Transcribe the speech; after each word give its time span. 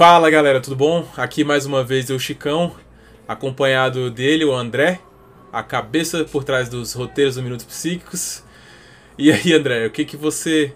Fala 0.00 0.30
galera, 0.30 0.62
tudo 0.62 0.74
bom? 0.76 1.06
Aqui 1.14 1.44
mais 1.44 1.66
uma 1.66 1.84
vez 1.84 2.08
eu, 2.08 2.18
Chicão, 2.18 2.74
acompanhado 3.28 4.10
dele, 4.10 4.46
o 4.46 4.54
André, 4.54 4.98
a 5.52 5.62
cabeça 5.62 6.24
por 6.24 6.42
trás 6.42 6.70
dos 6.70 6.94
roteiros 6.94 7.34
do 7.34 7.42
Minutos 7.42 7.66
Psíquicos. 7.66 8.42
E 9.18 9.30
aí, 9.30 9.52
André, 9.52 9.84
o 9.86 9.90
que, 9.90 10.06
que 10.06 10.16
você 10.16 10.72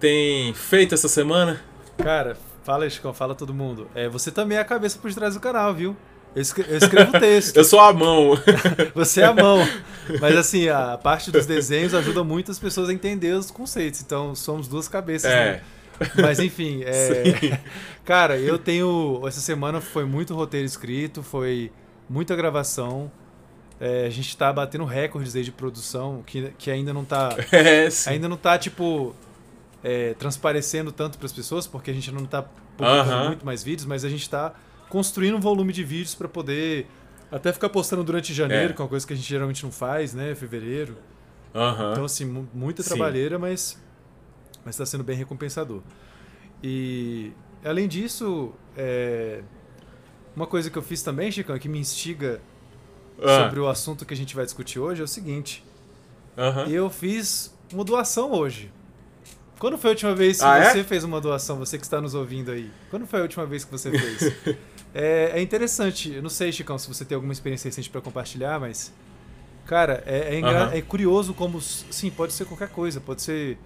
tem 0.00 0.52
feito 0.54 0.92
essa 0.92 1.06
semana? 1.06 1.62
Cara, 1.98 2.36
fala, 2.64 2.90
Chicão, 2.90 3.14
fala 3.14 3.32
todo 3.32 3.54
mundo. 3.54 3.88
É, 3.94 4.08
você 4.08 4.32
também 4.32 4.58
é 4.58 4.60
a 4.60 4.64
cabeça 4.64 4.98
por 4.98 5.14
trás 5.14 5.34
do 5.34 5.40
canal, 5.40 5.72
viu? 5.72 5.96
Eu, 6.34 6.42
escrevo, 6.42 6.68
eu 6.72 6.78
escrevo 6.78 7.12
texto. 7.20 7.56
eu 7.56 7.62
sou 7.64 7.78
a 7.78 7.92
mão. 7.92 8.32
você 8.92 9.20
é 9.20 9.26
a 9.26 9.32
mão. 9.32 9.58
Mas 10.20 10.36
assim, 10.36 10.68
a 10.68 10.98
parte 11.00 11.30
dos 11.30 11.46
desenhos 11.46 11.94
ajuda 11.94 12.24
muito 12.24 12.50
as 12.50 12.58
pessoas 12.58 12.88
a 12.88 12.92
entender 12.92 13.34
os 13.34 13.52
conceitos. 13.52 14.00
Então, 14.00 14.34
somos 14.34 14.66
duas 14.66 14.88
cabeças, 14.88 15.30
É. 15.30 15.44
né? 15.52 15.60
Mas 16.20 16.38
enfim, 16.38 16.82
é... 16.86 17.60
cara, 18.04 18.36
eu 18.38 18.58
tenho. 18.58 19.22
Essa 19.26 19.40
semana 19.40 19.80
foi 19.80 20.04
muito 20.04 20.34
roteiro 20.34 20.66
escrito, 20.66 21.22
foi 21.22 21.70
muita 22.08 22.34
gravação. 22.36 23.10
É, 23.80 24.06
a 24.06 24.10
gente 24.10 24.36
tá 24.36 24.52
batendo 24.52 24.84
recordes 24.84 25.36
aí 25.36 25.44
de 25.44 25.52
produção 25.52 26.22
que, 26.26 26.52
que 26.58 26.70
ainda 26.70 26.92
não 26.92 27.04
tá. 27.04 27.30
É, 27.52 27.88
sim. 27.90 28.10
Ainda 28.10 28.28
não 28.28 28.36
tá, 28.36 28.58
tipo, 28.58 29.14
é, 29.84 30.14
transparecendo 30.14 30.90
tanto 30.90 31.16
para 31.16 31.26
as 31.26 31.32
pessoas, 31.32 31.66
porque 31.66 31.90
a 31.90 31.94
gente 31.94 32.10
não 32.10 32.24
tá 32.24 32.42
publicando 32.76 33.10
Aham. 33.12 33.26
muito 33.28 33.46
mais 33.46 33.62
vídeos, 33.62 33.86
mas 33.86 34.04
a 34.04 34.08
gente 34.08 34.28
tá 34.28 34.52
construindo 34.88 35.36
um 35.36 35.40
volume 35.40 35.72
de 35.72 35.84
vídeos 35.84 36.14
para 36.14 36.26
poder 36.28 36.86
até 37.30 37.52
ficar 37.52 37.68
postando 37.68 38.02
durante 38.02 38.32
janeiro, 38.34 38.70
É. 38.70 38.72
que 38.74 38.80
é 38.80 38.82
uma 38.82 38.88
coisa 38.88 39.06
que 39.06 39.12
a 39.12 39.16
gente 39.16 39.28
geralmente 39.28 39.62
não 39.62 39.70
faz, 39.70 40.12
né? 40.14 40.34
Fevereiro. 40.34 40.96
Aham. 41.54 41.92
Então, 41.92 42.04
assim, 42.04 42.24
mu- 42.24 42.48
muita 42.52 42.82
Sim. 42.82 42.88
trabalheira, 42.90 43.38
mas 43.38 43.78
mas 44.64 44.74
está 44.74 44.84
sendo 44.86 45.04
bem 45.04 45.16
recompensador. 45.16 45.82
E 46.62 47.32
além 47.64 47.86
disso, 47.88 48.52
é, 48.76 49.42
uma 50.34 50.46
coisa 50.46 50.70
que 50.70 50.76
eu 50.78 50.82
fiz 50.82 51.02
também, 51.02 51.30
Chicão, 51.30 51.58
que 51.58 51.68
me 51.68 51.78
instiga 51.78 52.40
Ah, 53.20 53.44
sobre 53.44 53.60
o 53.60 53.68
assunto 53.68 54.04
que 54.04 54.14
a 54.14 54.16
gente 54.16 54.34
vai 54.34 54.44
discutir 54.44 54.78
hoje 54.78 55.00
é 55.00 55.04
o 55.04 55.08
seguinte: 55.08 55.64
aham. 56.36 56.66
eu 56.68 56.88
fiz 56.90 57.54
uma 57.72 57.84
doação 57.84 58.32
hoje. 58.32 58.70
Quando 59.58 59.76
foi 59.76 59.90
a 59.90 59.92
última 59.92 60.14
vez 60.14 60.38
que 60.38 60.44
Ah, 60.44 60.58
é? 60.58 60.70
você 60.70 60.84
fez 60.84 61.02
uma 61.02 61.20
doação, 61.20 61.58
você 61.58 61.76
que 61.78 61.82
está 61.84 62.00
nos 62.00 62.14
ouvindo 62.14 62.52
aí? 62.52 62.70
Quando 62.90 63.06
foi 63.08 63.18
a 63.18 63.22
última 63.22 63.44
vez 63.44 63.64
que 63.64 63.72
você 63.72 63.90
fez? 63.90 64.32
é, 64.94 65.32
é 65.34 65.42
interessante, 65.42 66.12
eu 66.14 66.22
não 66.22 66.30
sei, 66.30 66.52
Chicão, 66.52 66.78
se 66.78 66.86
você 66.86 67.04
tem 67.04 67.16
alguma 67.16 67.32
experiência 67.32 67.68
recente 67.68 67.90
para 67.90 68.00
compartilhar, 68.00 68.60
mas. 68.60 68.92
Cara, 69.66 70.02
é, 70.06 70.34
é, 70.34 70.38
engra- 70.38 70.66
Aham. 70.66 70.74
é 70.76 70.80
curioso 70.80 71.34
como. 71.34 71.60
Sim, 71.60 72.08
pode 72.10 72.32
ser 72.32 72.44
qualquer 72.46 72.68
coisa, 72.68 73.00
pode 73.00 73.20
ser 73.20 73.58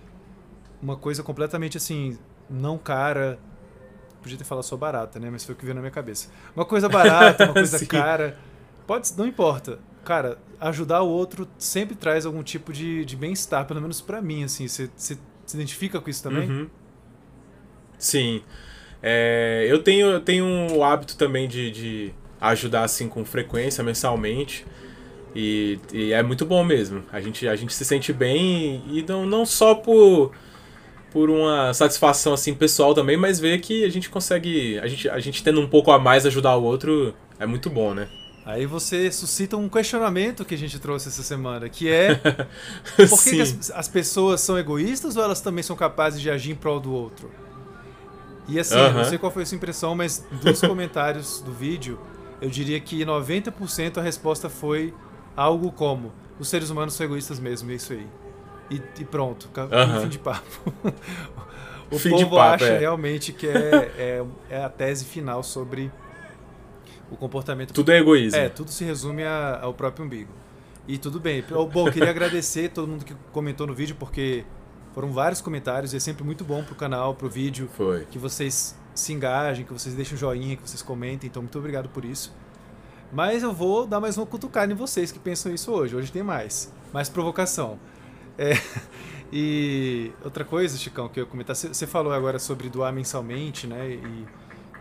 uma 0.83 0.97
coisa 0.97 1.23
completamente 1.23 1.77
assim, 1.77 2.19
não 2.51 2.77
cara. 2.77 3.39
Podia 4.21 4.37
ter 4.37 4.45
falado 4.45 4.65
só 4.65 4.77
barata, 4.77 5.19
né? 5.19 5.31
Mas 5.31 5.45
foi 5.45 5.55
o 5.55 5.59
que 5.59 5.65
veio 5.65 5.75
na 5.75 5.81
minha 5.81 5.91
cabeça. 5.91 6.29
Uma 6.55 6.65
coisa 6.65 6.89
barata, 6.89 7.45
uma 7.45 7.55
coisa 7.55 7.85
cara. 7.87 8.37
Pode, 8.87 9.09
não 9.17 9.27
importa. 9.27 9.79
Cara, 10.05 10.39
ajudar 10.61 11.03
o 11.03 11.09
outro 11.09 11.49
sempre 11.59 11.95
traz 11.95 12.27
algum 12.27 12.43
tipo 12.43 12.73
de, 12.73 13.05
de 13.05 13.17
bem-estar, 13.17 13.67
pelo 13.67 13.81
menos 13.81 14.01
pra 14.01 14.21
mim, 14.21 14.45
assim. 14.45 14.69
Você 14.69 14.91
se 14.97 15.19
identifica 15.55 16.01
com 16.01 16.11
isso 16.11 16.23
também? 16.23 16.49
Uhum. 16.49 16.71
Sim. 17.99 18.43
É, 19.03 19.67
eu, 19.69 19.83
tenho, 19.83 20.09
eu 20.09 20.21
tenho 20.21 20.47
o 20.73 20.85
hábito 20.85 21.17
também 21.17 21.49
de, 21.49 21.71
de 21.71 22.15
ajudar 22.41 22.85
assim 22.85 23.09
com 23.09 23.25
frequência, 23.25 23.83
mensalmente. 23.83 24.65
E, 25.35 25.79
e 25.93 26.13
é 26.13 26.23
muito 26.23 26.45
bom 26.45 26.63
mesmo. 26.63 27.03
A 27.11 27.21
gente, 27.21 27.49
a 27.49 27.57
gente 27.57 27.73
se 27.73 27.85
sente 27.85 28.13
bem 28.13 28.83
e 28.89 29.03
não, 29.03 29.25
não 29.25 29.47
só 29.47 29.75
por, 29.75 30.33
por 31.13 31.29
uma 31.29 31.75
satisfação 31.75 32.33
assim 32.33 32.55
pessoal 32.55 32.95
também, 32.95 33.17
mas 33.17 33.39
ver 33.39 33.61
que 33.61 33.85
a 33.85 33.89
gente 33.91 34.09
consegue. 34.09 34.79
A 34.79 34.87
gente, 34.87 35.09
a 35.09 35.19
gente 35.19 35.43
tendo 35.43 35.61
um 35.61 35.69
pouco 35.69 35.93
a 35.93 35.99
mais 35.99 36.25
ajudar 36.25 36.57
o 36.57 36.63
outro 36.65 37.15
é 37.39 37.47
muito 37.47 37.69
bom, 37.69 37.93
né? 37.93 38.09
Aí 38.45 38.67
você 38.67 39.13
suscita 39.13 39.57
um 39.57 39.69
questionamento 39.69 40.45
que 40.45 40.55
a 40.55 40.59
gente 40.59 40.79
trouxe 40.81 41.09
essa 41.09 41.23
semana, 41.23 41.69
que 41.69 41.89
é 41.89 42.15
por 43.09 43.23
que, 43.23 43.31
que 43.31 43.41
as, 43.41 43.71
as 43.71 43.87
pessoas 43.87 44.41
são 44.41 44.59
egoístas 44.59 45.17
ou 45.17 45.23
elas 45.23 45.41
também 45.41 45.63
são 45.63 45.77
capazes 45.77 46.21
de 46.21 46.29
agir 46.29 46.51
em 46.51 46.57
prol 46.57 46.81
do 46.81 46.93
outro? 46.93 47.31
E 48.49 48.59
assim, 48.59 48.75
eu 48.75 48.93
não 48.93 49.01
Aham. 49.01 49.05
sei 49.05 49.19
qual 49.19 49.31
foi 49.31 49.45
a 49.45 49.47
sua 49.47 49.57
impressão, 49.57 49.95
mas 49.95 50.25
dos 50.43 50.61
comentários 50.67 51.41
do 51.41 51.53
vídeo, 51.53 52.01
eu 52.41 52.51
diria 52.51 52.81
que 52.81 53.05
90% 53.05 53.99
a 53.99 54.03
resposta 54.03 54.49
foi 54.49 54.93
algo 55.37 55.71
como: 55.71 56.13
os 56.41 56.49
seres 56.49 56.71
humanos 56.71 56.95
são 56.95 57.07
egoístas 57.07 57.39
mesmo, 57.39 57.71
é 57.71 57.75
isso 57.75 57.93
aí. 57.93 58.07
E, 58.73 58.83
e 59.01 59.05
pronto, 59.05 59.51
Aham. 59.57 60.01
fim 60.03 60.09
de 60.09 60.19
papo. 60.19 60.73
o 61.91 61.99
Fim 61.99 62.11
povo 62.11 62.31
papo, 62.31 62.41
acha 62.65 62.67
é. 62.73 62.79
realmente 62.79 63.33
que 63.33 63.47
é, 63.47 63.93
é, 63.99 64.25
é 64.51 64.65
a 64.65 64.69
tese 64.69 65.05
final 65.05 65.43
sobre 65.43 65.91
o 67.11 67.17
comportamento 67.17 67.75
Tudo 67.75 67.93
é 67.93 67.99
egoísmo. 67.99 68.39
é, 68.39 68.49
tudo 68.49 68.71
se 68.71 68.85
resume 68.85 69.23
a- 69.25 69.59
ao 69.61 69.75
próprio 69.75 70.05
umbigo. 70.07 70.33
E 70.89 70.97
tudo 70.99 71.21
bem. 71.21 71.45
Eu- 71.51 71.67
Bom, 71.67 71.91
queria 71.91 72.09
agradecer 72.11 72.71
todo 72.71 72.89
mundo 72.89 73.05
que 73.05 73.15
comentou 73.31 73.67
no 73.67 73.75
vídeo, 73.75 73.95
porque 73.99 74.45
foram 74.95 75.13
vários 75.13 75.41
comentários 75.41 75.93
e 75.93 75.97
é 75.97 76.01
sempre 76.01 76.25
muito 76.25 76.45
bom 76.45 76.65
pro 76.65 76.75
canal, 76.75 77.15
pro 77.15 77.29
vídeo, 77.29 77.69
Foi. 77.77 78.07
que 78.11 78.19
vocês 78.19 78.75
se 78.95 79.13
engajem, 79.13 79.65
que 79.65 79.73
vocês 79.73 79.95
deixem 79.95 80.15
o 80.15 80.19
joinha, 80.19 80.57
que 80.57 80.69
vocês 80.69 80.83
comentem. 80.83 81.29
Então, 81.29 81.43
muito 81.43 81.59
obrigado 81.59 81.89
por 81.91 82.05
isso. 82.05 82.35
Mas 83.13 83.43
eu 83.43 83.53
vou 83.53 83.87
dar 83.87 84.01
mais 84.01 84.17
uma 84.17 84.25
cutucada 84.27 84.73
em 84.73 84.75
vocês 84.75 85.13
que 85.13 85.19
pensam 85.19 85.53
isso 85.55 85.71
hoje. 85.71 85.95
Hoje 85.95 86.11
tem 86.11 86.23
mais. 86.23 86.73
Mais 86.93 87.09
provocação. 87.11 87.79
É, 88.43 88.59
e 89.33 90.11
outra 90.25 90.45
coisa, 90.45 90.77
Chicão, 90.77 91.09
que 91.09 91.21
eu 91.21 91.25
ia 91.25 91.31
comentar. 91.31 91.55
Você 91.55 91.87
falou 91.87 92.13
agora 92.13 92.39
sobre 92.39 92.69
doar 92.69 92.93
mensalmente, 92.93 93.67
né? 93.67 93.91
E 93.91 94.27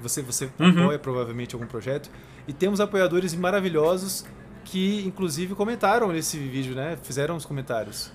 você, 0.01 0.21
você 0.21 0.49
Uhum. 0.59 0.83
apoia 0.83 0.99
provavelmente 0.99 1.53
algum 1.55 1.67
projeto. 1.67 2.09
E 2.47 2.53
temos 2.53 2.81
apoiadores 2.81 3.35
maravilhosos 3.35 4.25
que, 4.65 5.03
inclusive, 5.05 5.53
comentaram 5.53 6.07
nesse 6.11 6.37
vídeo, 6.37 6.75
né? 6.75 6.97
Fizeram 7.03 7.35
os 7.35 7.45
comentários. 7.45 8.11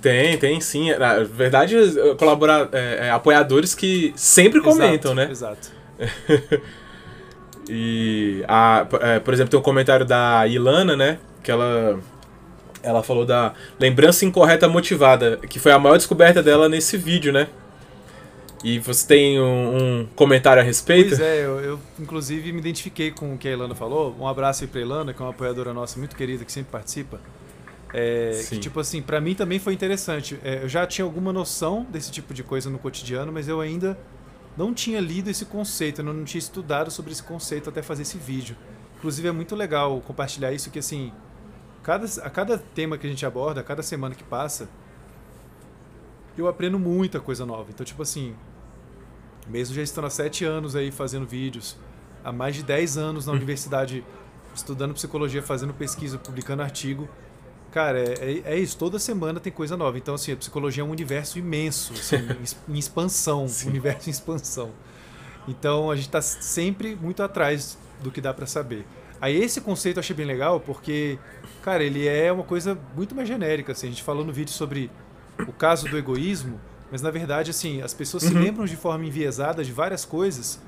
Tem, 0.00 0.38
tem 0.38 0.60
sim. 0.60 0.94
Na 0.96 1.20
verdade, 1.22 1.76
colaborar, 2.18 2.68
é, 2.72 3.06
é, 3.08 3.10
apoiadores 3.10 3.74
que 3.74 4.12
sempre 4.16 4.60
comentam, 4.60 5.12
Exato, 5.12 5.14
né? 5.14 5.30
Exato. 5.30 5.72
E, 7.68 8.44
a, 8.48 8.86
é, 9.00 9.18
por 9.20 9.32
exemplo, 9.32 9.50
tem 9.50 9.60
um 9.60 9.62
comentário 9.62 10.04
da 10.04 10.46
Ilana, 10.48 10.96
né? 10.96 11.18
Que 11.42 11.50
ela, 11.50 11.98
ela 12.82 13.02
falou 13.02 13.24
da 13.24 13.54
lembrança 13.78 14.24
incorreta 14.24 14.68
motivada, 14.68 15.36
que 15.48 15.58
foi 15.58 15.72
a 15.72 15.78
maior 15.78 15.96
descoberta 15.96 16.42
dela 16.42 16.68
nesse 16.68 16.96
vídeo, 16.96 17.32
né? 17.32 17.48
E 18.64 18.78
você 18.78 19.06
tem 19.06 19.40
um, 19.40 20.00
um 20.02 20.06
comentário 20.14 20.62
a 20.62 20.64
respeito? 20.64 21.08
Pois 21.08 21.20
é, 21.20 21.44
eu, 21.44 21.60
eu, 21.60 21.80
inclusive 21.98 22.52
me 22.52 22.60
identifiquei 22.60 23.10
com 23.10 23.34
o 23.34 23.38
que 23.38 23.48
a 23.48 23.52
Ilana 23.52 23.74
falou. 23.74 24.14
Um 24.18 24.26
abraço 24.26 24.62
aí 24.62 24.68
pra 24.68 24.80
Ilana, 24.80 25.12
que 25.12 25.20
é 25.20 25.24
uma 25.24 25.32
apoiadora 25.32 25.74
nossa 25.74 25.98
muito 25.98 26.14
querida, 26.14 26.44
que 26.44 26.52
sempre 26.52 26.70
participa. 26.70 27.20
É, 27.92 28.42
que, 28.48 28.58
tipo 28.58 28.78
assim, 28.80 29.02
pra 29.02 29.20
mim 29.20 29.34
também 29.34 29.58
foi 29.58 29.74
interessante. 29.74 30.38
É, 30.44 30.62
eu 30.62 30.68
já 30.68 30.86
tinha 30.86 31.04
alguma 31.04 31.32
noção 31.32 31.84
desse 31.90 32.10
tipo 32.10 32.32
de 32.32 32.42
coisa 32.42 32.70
no 32.70 32.78
cotidiano, 32.78 33.32
mas 33.32 33.48
eu 33.48 33.60
ainda 33.60 33.98
não 34.56 34.72
tinha 34.72 35.00
lido 35.00 35.28
esse 35.28 35.44
conceito, 35.44 36.00
eu 36.00 36.04
não 36.04 36.24
tinha 36.24 36.38
estudado 36.38 36.90
sobre 36.90 37.12
esse 37.12 37.22
conceito 37.22 37.68
até 37.68 37.82
fazer 37.82 38.02
esse 38.02 38.16
vídeo. 38.16 38.56
Inclusive 38.98 39.26
é 39.28 39.32
muito 39.32 39.56
legal 39.56 40.00
compartilhar 40.06 40.52
isso, 40.52 40.70
que 40.70 40.78
assim, 40.78 41.12
cada, 41.82 42.06
a 42.22 42.30
cada 42.30 42.58
tema 42.58 42.96
que 42.98 43.06
a 43.06 43.10
gente 43.10 43.24
aborda, 43.26 43.60
a 43.60 43.64
cada 43.64 43.82
semana 43.82 44.14
que 44.14 44.24
passa, 44.24 44.68
eu 46.36 46.48
aprendo 46.48 46.78
muita 46.78 47.20
coisa 47.20 47.44
nova. 47.44 47.70
Então, 47.70 47.84
tipo 47.84 48.02
assim, 48.02 48.34
mesmo 49.48 49.74
já 49.74 49.82
estando 49.82 50.06
há 50.06 50.10
sete 50.10 50.44
anos 50.44 50.74
aí 50.74 50.90
fazendo 50.90 51.26
vídeos, 51.26 51.76
há 52.24 52.32
mais 52.32 52.56
de 52.56 52.62
10 52.62 52.96
anos 52.96 53.26
na 53.26 53.32
universidade 53.32 54.04
estudando 54.54 54.94
psicologia, 54.94 55.42
fazendo 55.42 55.74
pesquisa, 55.74 56.18
publicando 56.18 56.62
artigo. 56.62 57.08
Cara, 57.70 57.98
é, 57.98 58.12
é- 58.44 58.52
é 58.54 58.58
isso, 58.58 58.76
toda 58.76 58.98
semana 58.98 59.40
tem 59.40 59.52
coisa 59.52 59.76
nova. 59.76 59.96
Então, 59.98 60.14
assim, 60.14 60.32
a 60.32 60.36
psicologia 60.36 60.82
é 60.82 60.86
um 60.86 60.90
universo 60.90 61.38
imenso, 61.38 61.92
assim, 61.94 62.16
em 62.68 62.78
expansão, 62.78 63.48
Sim. 63.48 63.66
um 63.66 63.70
universo 63.70 64.08
em 64.08 64.12
expansão. 64.12 64.70
Então, 65.48 65.90
a 65.90 65.96
gente 65.96 66.06
está 66.06 66.22
sempre 66.22 66.94
muito 66.94 67.22
atrás 67.22 67.76
do 68.02 68.10
que 68.10 68.20
dá 68.20 68.32
para 68.32 68.46
saber. 68.46 68.86
Aí, 69.20 69.36
esse 69.36 69.60
conceito 69.60 69.96
eu 69.96 70.00
achei 70.00 70.14
bem 70.14 70.26
legal, 70.26 70.60
porque, 70.60 71.18
cara, 71.62 71.82
ele 71.84 72.06
é 72.06 72.30
uma 72.32 72.44
coisa 72.44 72.76
muito 72.96 73.14
mais 73.14 73.26
genérica. 73.28 73.72
Assim, 73.72 73.86
a 73.86 73.90
gente 73.90 74.02
falou 74.02 74.24
no 74.24 74.32
vídeo 74.32 74.52
sobre 74.52 74.90
o 75.46 75.52
caso 75.52 75.88
do 75.88 75.96
egoísmo, 75.96 76.60
mas 76.90 77.00
na 77.02 77.10
verdade, 77.10 77.50
assim, 77.50 77.80
as 77.82 77.94
pessoas 77.94 78.22
se 78.22 78.34
Uhum. 78.34 78.40
lembram 78.40 78.64
de 78.66 78.76
forma 78.76 79.04
enviesada 79.04 79.64
de 79.64 79.72
várias 79.72 80.04
coisas 80.04 80.60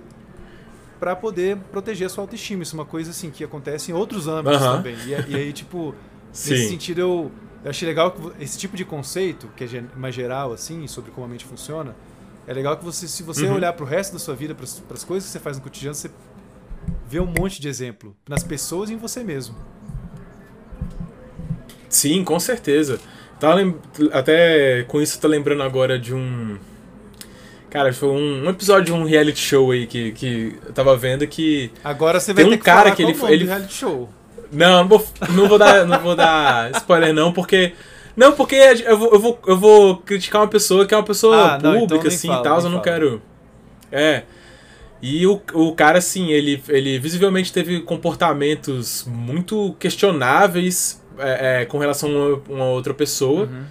para 0.99 1.15
poder 1.15 1.57
proteger 1.71 2.07
a 2.07 2.11
sua 2.11 2.25
autoestima. 2.25 2.63
Isso 2.63 2.75
é 2.77 2.79
uma 2.79 2.87
coisa 2.87 3.11
assim 3.11 3.31
que 3.31 3.45
acontece 3.45 3.91
em 3.91 3.95
outros 3.95 4.27
âmbitos 4.27 4.63
Aham. 4.65 4.77
também. 4.77 4.97
E, 5.07 5.11
e 5.11 5.37
aí, 5.37 5.53
tipo, 5.53 5.95
Sim. 6.33 6.51
nesse 6.51 6.69
sentido 6.69 7.01
eu, 7.01 7.33
eu 7.63 7.71
achei 7.71 7.87
legal 7.87 8.11
que 8.13 8.43
esse 8.43 8.59
tipo 8.59 8.77
de 8.77 8.85
conceito, 8.85 9.49
que 9.57 9.65
é 9.65 9.85
mais 9.97 10.15
geral 10.15 10.53
assim, 10.53 10.87
sobre 10.87 11.11
como 11.11 11.27
a 11.27 11.29
mente 11.29 11.45
funciona, 11.45 11.95
é 12.47 12.53
legal 12.53 12.77
que 12.77 12.85
você, 12.85 13.09
se 13.09 13.23
você 13.23 13.47
Uhum. 13.47 13.55
olhar 13.55 13.73
para 13.73 13.85
o 13.85 13.87
resto 13.87 14.13
da 14.15 14.19
sua 14.19 14.35
vida, 14.35 14.55
para 14.55 14.65
as 14.65 15.05
coisas 15.05 15.27
que 15.29 15.33
você 15.33 15.41
faz 15.41 15.57
no 15.57 15.63
cotidiano, 15.63 15.95
você 15.95 16.11
vê 17.07 17.21
um 17.21 17.27
monte 17.27 17.61
de 17.61 17.69
exemplo 17.69 18.15
nas 18.29 18.43
pessoas 18.43 18.91
e 18.91 18.95
em 18.95 18.97
você 18.97 19.23
mesmo. 19.23 19.55
Sim, 21.95 22.25
com 22.25 22.41
certeza. 22.41 22.99
Tá 23.39 23.55
Até 24.13 24.85
com 24.89 25.01
isso, 25.01 25.21
tá 25.21 25.29
lembrando 25.29 25.63
agora 25.63 25.99
de 25.99 26.15
um. 26.15 26.57
Cara, 27.71 27.93
foi 27.93 28.09
um, 28.09 28.45
um 28.47 28.51
episódio 28.51 28.87
de 28.87 28.93
um 28.93 29.05
reality 29.05 29.39
show 29.41 29.71
aí 29.73 29.87
que, 29.87 30.13
que 30.13 30.57
eu 30.67 30.73
tava 30.73 30.97
vendo 30.97 31.27
que. 31.27 31.71
Agora 31.83 32.19
você 32.21 32.33
vai 32.33 32.43
Tem 32.45 32.51
ter 32.51 32.57
um 32.57 32.59
que 32.59 32.65
cara 32.65 32.91
que 32.93 33.03
ele- 33.03 33.17
ele- 33.29 33.45
reality 33.45 33.75
show. 33.75 34.09
Não, 34.53 34.83
não 34.83 34.89
vou, 34.89 35.07
não 35.31 35.49
vou 35.49 35.59
dar, 35.59 35.85
não 35.85 35.99
vou 36.01 36.15
dar 36.15 36.71
spoiler 36.77 37.13
não, 37.13 37.33
porque 37.33 37.73
não, 38.17 38.33
porque 38.33 38.55
eu 38.57 38.97
vou, 38.97 39.13
eu 39.13 39.19
vou, 39.21 39.39
eu 39.47 39.57
vou 39.59 39.97
criticar 39.99 40.43
uma 40.43 40.49
pessoa 40.49 40.87
que 40.87 40.95
é 40.95 40.97
uma 40.97 41.03
pessoa 41.05 41.37
Ah, 41.55 41.59
não, 41.61 41.75
então 41.77 41.81
pública 41.81 42.09
assim, 42.09 42.29
fala, 42.29 42.41
e 42.41 42.45
tal, 42.45 42.57
eu 42.59 42.63
não 42.65 42.71
fala. 42.71 42.83
quero. 42.83 43.23
É. 43.91 44.23
E 45.03 45.27
o, 45.27 45.41
o 45.55 45.75
cara 45.75 45.99
assim, 45.99 46.31
ele 46.31 46.63
ele 46.69 46.99
visivelmente 46.99 47.53
teve 47.53 47.81
comportamentos 47.81 49.05
muito 49.09 49.75
questionáveis 49.81 51.03
é, 51.19 51.63
é, 51.63 51.65
com 51.65 51.79
relação 51.79 52.11
a 52.11 52.53
uma, 52.53 52.65
outra 52.67 52.95
pessoa. 52.95 53.43
Uhum. 53.43 53.65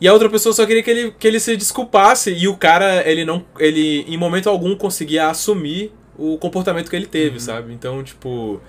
E 0.00 0.08
a 0.08 0.12
outra 0.12 0.28
pessoa 0.28 0.52
só 0.52 0.66
queria 0.66 0.82
que 0.82 0.90
ele, 0.90 1.14
que 1.18 1.26
ele 1.26 1.40
se 1.40 1.56
desculpasse 1.56 2.32
e 2.32 2.48
o 2.48 2.56
cara, 2.56 3.08
ele 3.08 3.24
não, 3.24 3.44
ele 3.58 4.04
em 4.08 4.16
momento 4.16 4.48
algum 4.48 4.76
conseguia 4.76 5.28
assumir 5.28 5.92
o 6.18 6.36
comportamento 6.38 6.90
que 6.90 6.96
ele 6.96 7.06
teve, 7.06 7.40
sabe? 7.40 7.72
Então, 7.72 8.02
tipo, 8.02 8.60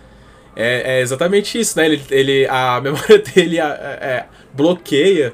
é, 0.55 0.97
é 0.97 1.01
exatamente 1.01 1.59
isso, 1.59 1.77
né? 1.77 1.85
Ele, 1.85 2.01
ele, 2.09 2.47
a 2.47 2.79
memória 2.81 3.19
dele 3.19 3.59
é, 3.59 4.27
bloqueia 4.53 5.33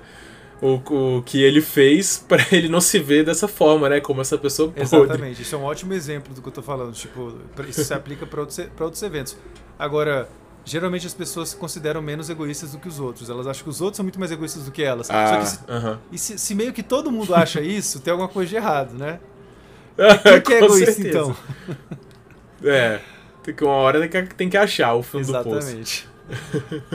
o, 0.61 0.75
o 1.17 1.23
que 1.23 1.41
ele 1.41 1.61
fez 1.61 2.23
pra 2.27 2.45
ele 2.51 2.69
não 2.69 2.81
se 2.81 2.99
ver 2.99 3.25
dessa 3.25 3.47
forma, 3.47 3.89
né? 3.89 3.99
Como 3.99 4.21
essa 4.21 4.37
pessoa 4.37 4.69
podre. 4.69 4.83
Exatamente, 4.83 5.41
isso 5.41 5.55
é 5.55 5.57
um 5.57 5.63
ótimo 5.63 5.93
exemplo 5.93 6.33
do 6.33 6.41
que 6.41 6.47
eu 6.47 6.53
tô 6.53 6.61
falando. 6.61 6.93
Tipo, 6.93 7.37
isso 7.67 7.83
se 7.83 7.93
aplica 7.93 8.25
para 8.25 8.39
outros, 8.41 8.59
pra 8.75 8.85
outros 8.85 9.03
eventos. 9.03 9.37
Agora, 9.77 10.29
geralmente 10.65 11.07
as 11.07 11.13
pessoas 11.13 11.49
se 11.49 11.55
consideram 11.55 12.01
menos 12.01 12.29
egoístas 12.29 12.71
do 12.71 12.77
que 12.79 12.87
os 12.87 12.99
outros. 12.99 13.29
Elas 13.29 13.47
acham 13.47 13.63
que 13.63 13.69
os 13.69 13.81
outros 13.81 13.97
são 13.97 14.03
muito 14.03 14.19
mais 14.19 14.31
egoístas 14.31 14.63
do 14.65 14.71
que 14.71 14.83
elas. 14.83 15.07
Só 15.07 15.13
Ah, 15.13 15.37
que 15.39 15.45
se, 15.47 15.59
aham. 15.67 15.99
e 16.11 16.17
se, 16.17 16.37
se 16.37 16.55
meio 16.55 16.71
que 16.73 16.83
todo 16.83 17.11
mundo 17.11 17.33
acha 17.35 17.61
isso, 17.61 17.99
tem 17.99 18.11
alguma 18.11 18.29
coisa 18.29 18.49
de 18.49 18.55
errado, 18.55 18.93
né? 18.93 19.19
Quem 20.23 20.41
que 20.41 20.53
é 20.53 20.57
egoísta, 20.63 20.91
certeza. 20.93 21.07
então? 21.09 21.35
É. 22.63 22.99
Tem 23.43 23.53
que 23.55 23.63
uma 23.63 23.73
hora 23.73 24.07
tem 24.07 24.25
que, 24.27 24.35
tem 24.35 24.49
que 24.49 24.57
achar 24.57 24.93
o 24.93 25.01
fundo 25.03 25.25
do 25.25 25.33
poço. 25.43 25.57
Exatamente. 25.57 26.09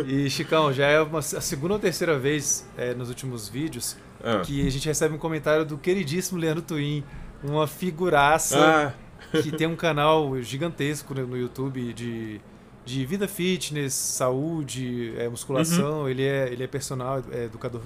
E, 0.06 0.30
Chicão, 0.30 0.72
já 0.72 0.86
é 0.86 1.00
uma- 1.00 1.18
a 1.18 1.22
segunda 1.22 1.74
ou 1.74 1.80
terceira 1.80 2.18
vez 2.18 2.66
é, 2.76 2.94
nos 2.94 3.08
últimos 3.08 3.48
vídeos 3.48 3.96
Ah. 4.24 4.40
que 4.44 4.66
a 4.66 4.70
gente 4.70 4.86
recebe 4.86 5.14
um 5.14 5.18
comentário 5.18 5.64
do 5.64 5.76
queridíssimo 5.76 6.38
Leandro 6.38 6.62
Twin, 6.62 7.04
uma 7.44 7.66
figuraça 7.66 8.94
Ah, 9.32 9.38
que 9.42 9.50
tem 9.52 9.66
um 9.66 9.76
canal 9.76 10.40
gigantesco 10.40 11.12
no 11.14 11.26
no 11.26 11.36
YouTube 11.36 11.92
de, 11.92 12.40
de 12.86 13.04
vida 13.04 13.26
fitness, 13.26 13.92
saúde, 13.92 15.12
é, 15.18 15.28
musculação. 15.28 16.02
Uhum. 16.02 16.08
Ele, 16.08 16.22
é, 16.22 16.50
ele 16.50 16.62
é 16.62 16.66
personal, 16.68 17.22
é 17.32 17.44
educador, 17.44 17.82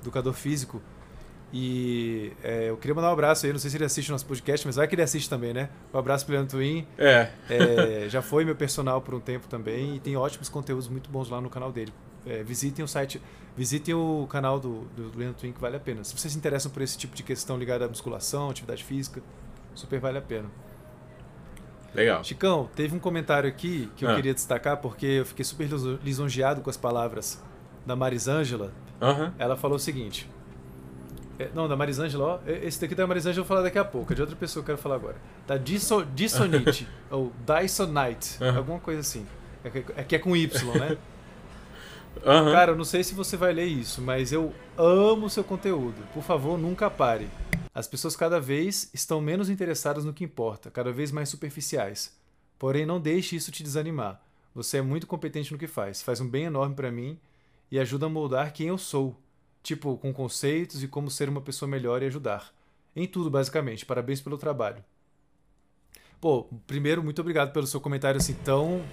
educador 0.00 0.32
físico. 0.32 0.82
E 1.52 2.32
é, 2.42 2.70
eu 2.70 2.76
queria 2.76 2.94
mandar 2.94 3.10
um 3.10 3.12
abraço 3.12 3.46
aí, 3.46 3.52
não 3.52 3.58
sei 3.58 3.70
se 3.70 3.76
ele 3.76 3.84
assiste 3.84 4.08
o 4.08 4.12
nosso 4.12 4.26
podcast, 4.26 4.66
mas 4.66 4.76
vai 4.76 4.88
que 4.88 4.94
ele 4.94 5.02
assiste 5.02 5.28
também, 5.28 5.52
né? 5.52 5.68
Um 5.92 5.98
abraço 5.98 6.24
pro 6.24 6.34
Leandro 6.34 6.56
Twin. 6.56 6.86
é. 6.98 7.30
É, 7.48 8.08
já 8.08 8.20
foi 8.22 8.44
meu 8.44 8.56
personal 8.56 9.00
por 9.00 9.14
um 9.14 9.20
tempo 9.20 9.46
também 9.48 9.96
e 9.96 10.00
tem 10.00 10.16
ótimos 10.16 10.48
conteúdos 10.48 10.88
muito 10.88 11.10
bons 11.10 11.28
lá 11.28 11.40
no 11.40 11.50
canal 11.50 11.70
dele. 11.70 11.92
É, 12.26 12.42
visitem 12.42 12.84
o 12.84 12.88
site, 12.88 13.20
visitem 13.56 13.94
o 13.94 14.26
canal 14.28 14.58
do, 14.58 14.80
do 14.96 15.16
Leandro 15.16 15.40
Twin 15.40 15.52
que 15.52 15.60
vale 15.60 15.76
a 15.76 15.80
pena. 15.80 16.04
Se 16.04 16.16
vocês 16.16 16.32
se 16.32 16.38
interessam 16.38 16.70
por 16.70 16.82
esse 16.82 16.96
tipo 16.96 17.14
de 17.14 17.22
questão 17.22 17.58
ligada 17.58 17.84
à 17.84 17.88
musculação, 17.88 18.50
atividade 18.50 18.82
física, 18.82 19.22
super 19.74 20.00
vale 20.00 20.18
a 20.18 20.22
pena. 20.22 20.50
Legal. 21.98 22.22
Chicão, 22.24 22.68
teve 22.76 22.94
um 22.94 22.98
comentário 22.98 23.48
aqui 23.48 23.90
que 23.96 24.04
eu 24.04 24.10
Ah. 24.10 24.14
queria 24.14 24.32
destacar 24.34 24.76
porque 24.78 25.04
eu 25.06 25.26
fiquei 25.26 25.44
super 25.44 25.66
liso- 25.68 25.98
lisonjeado 26.04 26.60
com 26.60 26.70
as 26.70 26.76
palavras 26.76 27.42
da 27.84 27.94
Marisângela. 27.96 28.72
Aham. 29.00 29.32
Ela 29.38 29.56
falou 29.56 29.76
o 29.76 29.80
seguinte. 29.80 30.28
é, 31.40 31.48
não, 31.54 31.68
da 31.68 31.76
Marisângela, 31.76 32.24
ó. 32.24 32.38
Esse 32.50 32.80
daqui 32.80 32.96
da 32.96 33.06
Marisângela 33.06 33.40
eu 33.40 33.44
vou 33.44 33.48
falar 33.48 33.62
daqui 33.62 33.78
a 33.78 33.84
pouco. 33.84 34.12
É 34.12 34.16
de 34.16 34.20
outra 34.20 34.34
pessoa 34.34 34.64
que 34.64 34.70
eu 34.72 34.74
quero 34.74 34.82
falar 34.82 34.96
agora. 34.96 35.14
Da 35.46 35.56
Disso, 35.56 36.04
Dissonite. 36.14 36.88
ou 37.10 37.32
Dysonite. 37.46 38.42
Aham. 38.42 38.56
Alguma 38.58 38.80
coisa 38.80 39.00
assim. 39.00 39.24
É 39.62 39.70
que, 39.70 39.78
é 39.96 40.04
é 40.16 40.18
com 40.18 40.34
Y, 40.36 40.48
né? 40.78 40.96
Aham. 42.26 42.52
Cara, 42.52 42.72
eu 42.72 42.76
não 42.76 42.84
sei 42.84 43.04
se 43.04 43.14
você 43.14 43.36
vai 43.36 43.52
ler 43.52 43.66
isso, 43.66 44.02
mas 44.02 44.32
eu 44.32 44.52
amo 44.76 45.26
o 45.26 45.30
seu 45.30 45.44
conteúdo. 45.44 45.94
Por 46.12 46.22
favor, 46.24 46.58
nunca 46.58 46.90
pare. 46.90 47.28
As 47.78 47.86
pessoas 47.86 48.16
cada 48.16 48.40
vez 48.40 48.90
estão 48.92 49.20
menos 49.20 49.48
interessadas 49.48 50.04
no 50.04 50.12
que 50.12 50.24
importa, 50.24 50.68
cada 50.68 50.90
vez 50.90 51.12
mais 51.12 51.28
superficiais. 51.28 52.12
Porém, 52.58 52.84
não 52.84 53.00
deixe 53.00 53.36
isso 53.36 53.52
te 53.52 53.62
desanimar. 53.62 54.20
Você 54.52 54.78
é 54.78 54.82
muito 54.82 55.06
competente 55.06 55.52
no 55.52 55.58
que 55.58 55.68
faz, 55.68 56.02
faz 56.02 56.20
um 56.20 56.28
bem 56.28 56.46
enorme 56.46 56.74
pra 56.74 56.90
mim 56.90 57.20
e 57.70 57.78
ajuda 57.78 58.06
a 58.06 58.08
moldar 58.08 58.52
quem 58.52 58.66
eu 58.66 58.78
sou. 58.78 59.16
Tipo, 59.62 59.96
com 59.96 60.12
conceitos 60.12 60.82
e 60.82 60.88
como 60.88 61.08
ser 61.08 61.28
uma 61.28 61.40
pessoa 61.40 61.68
melhor 61.68 62.02
e 62.02 62.06
ajudar. 62.06 62.52
Em 62.96 63.06
tudo, 63.06 63.30
basicamente. 63.30 63.86
Parabéns 63.86 64.20
pelo 64.20 64.36
trabalho. 64.36 64.84
Pô, 66.20 66.48
primeiro, 66.66 67.00
muito 67.00 67.20
obrigado 67.20 67.52
pelo 67.52 67.68
seu 67.68 67.80
comentário 67.80 68.18
assim 68.18 68.34
tão 68.34 68.84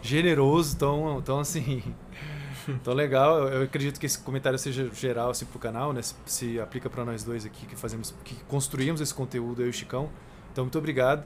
generoso, 0.00 0.78
tão, 0.78 1.20
tão 1.20 1.40
assim, 1.40 1.82
tão 2.82 2.94
legal. 2.94 3.38
Eu, 3.38 3.48
eu 3.48 3.62
acredito 3.62 3.98
que 3.98 4.06
esse 4.06 4.18
comentário 4.18 4.58
seja 4.58 4.90
geral 4.92 5.30
assim 5.30 5.44
pro 5.44 5.58
canal, 5.58 5.92
né? 5.92 6.02
Se, 6.02 6.14
se 6.24 6.60
aplica 6.60 6.88
para 6.88 7.04
nós 7.04 7.22
dois 7.22 7.44
aqui 7.44 7.66
que 7.66 7.76
fazemos, 7.76 8.14
que 8.24 8.34
construímos 8.48 9.00
esse 9.00 9.14
conteúdo 9.14 9.62
eu 9.62 9.66
e 9.66 9.70
o 9.70 9.72
Chicão. 9.72 10.08
Então 10.52 10.64
muito 10.64 10.78
obrigado. 10.78 11.24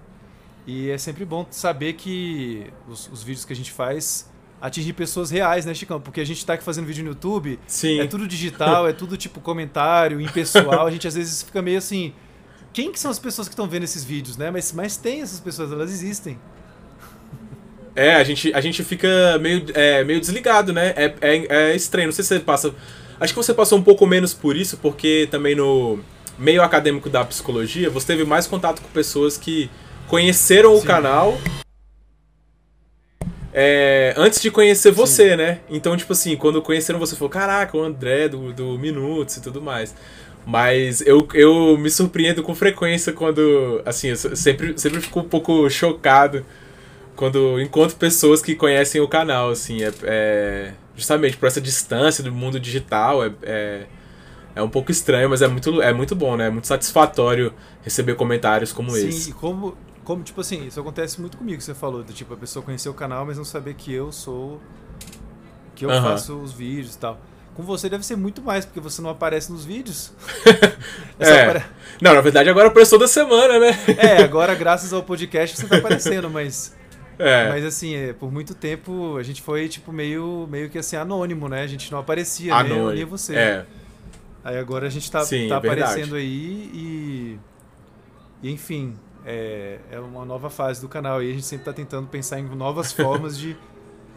E 0.66 0.90
é 0.90 0.98
sempre 0.98 1.24
bom 1.24 1.46
saber 1.50 1.94
que 1.94 2.70
os, 2.88 3.08
os 3.08 3.22
vídeos 3.22 3.44
que 3.44 3.52
a 3.52 3.56
gente 3.56 3.72
faz 3.72 4.30
atingem 4.60 4.92
pessoas 4.92 5.30
reais, 5.30 5.64
né, 5.64 5.72
Chicão? 5.72 6.00
Porque 6.00 6.20
a 6.20 6.24
gente 6.24 6.44
tá 6.44 6.52
aqui 6.52 6.62
fazendo 6.62 6.86
vídeo 6.86 7.02
no 7.02 7.10
YouTube, 7.10 7.58
Sim. 7.66 7.98
é 7.98 8.06
tudo 8.06 8.28
digital, 8.28 8.86
é 8.86 8.92
tudo 8.92 9.16
tipo 9.16 9.40
comentário, 9.40 10.20
impessoal. 10.20 10.86
A 10.86 10.90
gente 10.90 11.08
às 11.08 11.14
vezes 11.14 11.42
fica 11.42 11.62
meio 11.62 11.78
assim. 11.78 12.12
Quem 12.72 12.92
que 12.92 13.00
são 13.00 13.10
as 13.10 13.18
pessoas 13.18 13.48
que 13.48 13.52
estão 13.54 13.66
vendo 13.66 13.84
esses 13.84 14.04
vídeos, 14.04 14.36
né? 14.36 14.50
Mas, 14.50 14.72
mas 14.72 14.96
tem 14.96 15.22
essas 15.22 15.40
pessoas, 15.40 15.72
elas 15.72 15.90
existem. 15.90 16.38
É, 17.94 18.14
a 18.14 18.24
gente, 18.24 18.52
a 18.54 18.60
gente 18.60 18.84
fica 18.84 19.38
meio, 19.40 19.64
é, 19.74 20.04
meio 20.04 20.20
desligado, 20.20 20.72
né? 20.72 20.94
É, 20.96 21.14
é, 21.20 21.70
é 21.72 21.76
estranho. 21.76 22.08
Não 22.08 22.12
sei 22.12 22.24
se 22.24 22.34
você 22.34 22.40
passa. 22.40 22.74
Acho 23.18 23.32
que 23.32 23.36
você 23.36 23.52
passou 23.52 23.78
um 23.78 23.82
pouco 23.82 24.06
menos 24.06 24.32
por 24.32 24.56
isso, 24.56 24.76
porque 24.78 25.28
também 25.30 25.54
no 25.54 25.98
meio 26.38 26.62
acadêmico 26.62 27.10
da 27.10 27.24
psicologia, 27.24 27.90
você 27.90 28.06
teve 28.06 28.24
mais 28.24 28.46
contato 28.46 28.80
com 28.80 28.88
pessoas 28.88 29.36
que 29.36 29.70
conheceram 30.08 30.72
o 30.72 30.80
Sim. 30.80 30.86
canal 30.86 31.38
é, 33.52 34.14
antes 34.16 34.40
de 34.40 34.50
conhecer 34.50 34.92
você, 34.92 35.36
né? 35.36 35.60
Então, 35.68 35.96
tipo 35.96 36.12
assim, 36.12 36.36
quando 36.36 36.62
conheceram 36.62 36.98
você, 36.98 37.16
falou: 37.16 37.30
Caraca, 37.30 37.76
o 37.76 37.82
André 37.82 38.28
do, 38.28 38.52
do 38.52 38.78
Minutos 38.78 39.36
e 39.36 39.42
tudo 39.42 39.60
mais. 39.60 39.94
Mas 40.46 41.00
eu, 41.02 41.26
eu 41.34 41.76
me 41.76 41.90
surpreendo 41.90 42.42
com 42.42 42.54
frequência 42.54 43.12
quando. 43.12 43.82
Assim, 43.84 44.08
eu 44.08 44.16
sempre, 44.16 44.78
sempre 44.78 45.00
fico 45.00 45.20
um 45.20 45.28
pouco 45.28 45.68
chocado 45.68 46.44
quando 47.16 47.60
encontro 47.60 47.96
pessoas 47.96 48.40
que 48.42 48.54
conhecem 48.54 49.00
o 49.00 49.08
canal, 49.08 49.50
assim, 49.50 49.82
é, 49.82 49.92
é- 50.04 50.72
justamente 50.96 51.36
por 51.36 51.46
essa 51.46 51.60
distância 51.60 52.22
do 52.24 52.32
mundo 52.32 52.58
digital, 52.58 53.24
é, 53.24 53.32
é, 53.42 53.86
é 54.56 54.62
um 54.62 54.68
pouco 54.68 54.90
estranho, 54.90 55.28
mas 55.30 55.42
é 55.42 55.48
muito, 55.48 55.80
é 55.82 55.92
muito 55.92 56.14
bom, 56.14 56.36
né? 56.36 56.46
É 56.46 56.50
muito 56.50 56.66
satisfatório 56.66 57.52
receber 57.82 58.14
comentários 58.14 58.72
como 58.72 58.90
Sim, 58.92 59.08
esse. 59.08 59.30
e 59.30 59.32
como, 59.32 59.76
como, 60.04 60.22
tipo 60.22 60.40
assim, 60.40 60.66
isso 60.66 60.80
acontece 60.80 61.20
muito 61.20 61.36
comigo, 61.36 61.60
você 61.60 61.74
falou, 61.74 62.02
do 62.02 62.12
tipo, 62.12 62.34
a 62.34 62.36
pessoa 62.36 62.62
conhecer 62.64 62.88
o 62.88 62.94
canal, 62.94 63.24
mas 63.26 63.36
não 63.36 63.44
saber 63.44 63.74
que 63.74 63.92
eu 63.92 64.10
sou. 64.12 64.60
que 65.74 65.84
eu 65.86 65.90
faço 65.90 66.36
os 66.38 66.52
vídeos 66.52 66.94
e 66.94 66.98
tal. 66.98 67.18
Com 67.54 67.62
você 67.64 67.88
deve 67.88 68.04
ser 68.06 68.16
muito 68.16 68.40
mais, 68.42 68.64
porque 68.64 68.80
você 68.80 69.02
não 69.02 69.10
aparece 69.10 69.50
nos 69.52 69.64
vídeos. 69.64 70.12
É 71.18 71.42
apare- 71.42 71.64
Não, 72.00 72.14
na 72.14 72.20
verdade 72.22 72.48
agora 72.48 72.68
apareceu 72.68 72.98
toda 72.98 73.06
semana, 73.06 73.58
né? 73.58 73.78
é, 73.98 74.22
agora 74.22 74.54
graças 74.54 74.90
ao 74.92 75.02
podcast 75.02 75.54
você 75.56 75.66
tá 75.66 75.76
aparecendo, 75.76 76.30
mas. 76.30 76.74
É, 77.20 77.48
Mas 77.48 77.64
assim, 77.64 77.94
é, 77.94 78.12
por 78.12 78.32
muito 78.32 78.54
tempo 78.54 79.16
a 79.16 79.22
gente 79.22 79.42
foi, 79.42 79.68
tipo, 79.68 79.92
meio, 79.92 80.48
meio 80.50 80.70
que 80.70 80.78
assim, 80.78 80.96
anônimo, 80.96 81.48
né? 81.48 81.62
A 81.62 81.66
gente 81.66 81.90
não 81.92 81.98
aparecia, 81.98 82.54
nem 82.62 82.72
anônimo. 82.72 82.92
nem 82.92 83.04
você. 83.04 83.34
É, 83.34 83.66
Aí 84.42 84.56
agora 84.56 84.86
a 84.86 84.90
gente 84.90 85.10
tá, 85.10 85.22
Sim, 85.22 85.48
tá 85.48 85.56
é 85.56 85.58
aparecendo 85.58 86.14
aí 86.14 86.70
e, 86.72 87.38
e, 88.42 88.50
enfim, 88.50 88.96
é, 89.24 89.78
é 89.90 90.00
uma 90.00 90.24
nova 90.24 90.48
fase 90.48 90.80
do 90.80 90.88
canal 90.88 91.22
e 91.22 91.30
a 91.30 91.32
gente 91.32 91.44
sempre 91.44 91.66
tá 91.66 91.72
tentando 91.72 92.08
pensar 92.08 92.40
em 92.40 92.44
novas 92.44 92.90
formas 92.92 93.38
de 93.38 93.56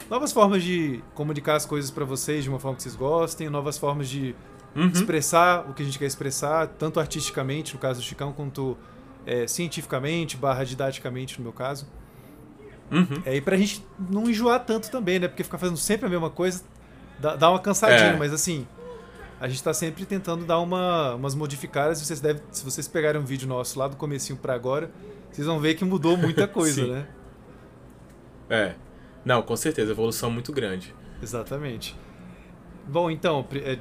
novas 0.09 0.31
formas 0.31 0.63
de 0.63 1.03
comunicar 1.13 1.55
as 1.55 1.65
coisas 1.65 1.91
pra 1.91 2.05
vocês 2.05 2.43
de 2.43 2.49
uma 2.49 2.59
forma 2.59 2.77
que 2.77 2.83
vocês 2.83 2.95
gostem, 2.95 3.49
novas 3.49 3.77
formas 3.77 4.07
de 4.07 4.35
uhum, 4.75 4.87
expressar 4.87 5.69
o 5.69 5.73
que 5.73 5.81
a 5.81 5.85
gente 5.85 5.99
quer 5.99 6.05
expressar, 6.05 6.67
tanto 6.67 6.99
artisticamente, 6.99 7.73
no 7.73 7.79
caso 7.79 7.99
do 7.99 8.03
Chicão, 8.03 8.31
quanto 8.31 8.77
é, 9.25 9.45
cientificamente, 9.47 10.35
barra 10.35 10.63
didaticamente, 10.63 11.37
no 11.37 11.43
meu 11.43 11.53
caso. 11.53 11.87
Uhum. 12.93 13.21
É, 13.25 13.35
e 13.35 13.41
pra 13.41 13.55
gente 13.57 13.85
não 14.09 14.29
enjoar 14.29 14.63
tanto 14.65 14.89
também, 14.91 15.19
né? 15.19 15.27
Porque 15.27 15.43
ficar 15.43 15.57
fazendo 15.57 15.77
sempre 15.77 16.05
a 16.05 16.09
mesma 16.09 16.29
coisa 16.29 16.63
dá, 17.19 17.35
dá 17.35 17.49
uma 17.49 17.59
cansadinha, 17.59 18.11
É. 18.11 18.17
mas 18.17 18.33
assim, 18.33 18.67
a 19.39 19.47
gente 19.47 19.63
tá 19.63 19.73
sempre 19.73 20.05
tentando 20.05 20.45
dar 20.45 20.59
uma, 20.59 21.15
umas 21.15 21.35
modificadas. 21.35 21.99
Vocês 22.01 22.19
devem, 22.19 22.41
se 22.51 22.63
vocês 22.63 22.87
pegarem 22.87 23.19
um 23.19 23.25
vídeo 23.25 23.47
nosso 23.47 23.77
lá 23.79 23.87
do 23.87 23.95
comecinho 23.95 24.37
pra 24.37 24.53
agora, 24.53 24.89
vocês 25.31 25.45
vão 25.47 25.59
ver 25.59 25.75
que 25.75 25.83
mudou 25.83 26.15
muita 26.17 26.47
coisa, 26.47 26.85
né? 26.87 27.07
É. 28.49 28.75
Não, 29.25 29.41
com 29.41 29.55
certeza, 29.55 29.91
evolução 29.91 30.29
muito 30.29 30.51
grande. 30.51 30.93
Exatamente. 31.21 31.95
Bom, 32.85 33.09
então, 33.09 33.47
é, 33.53 33.79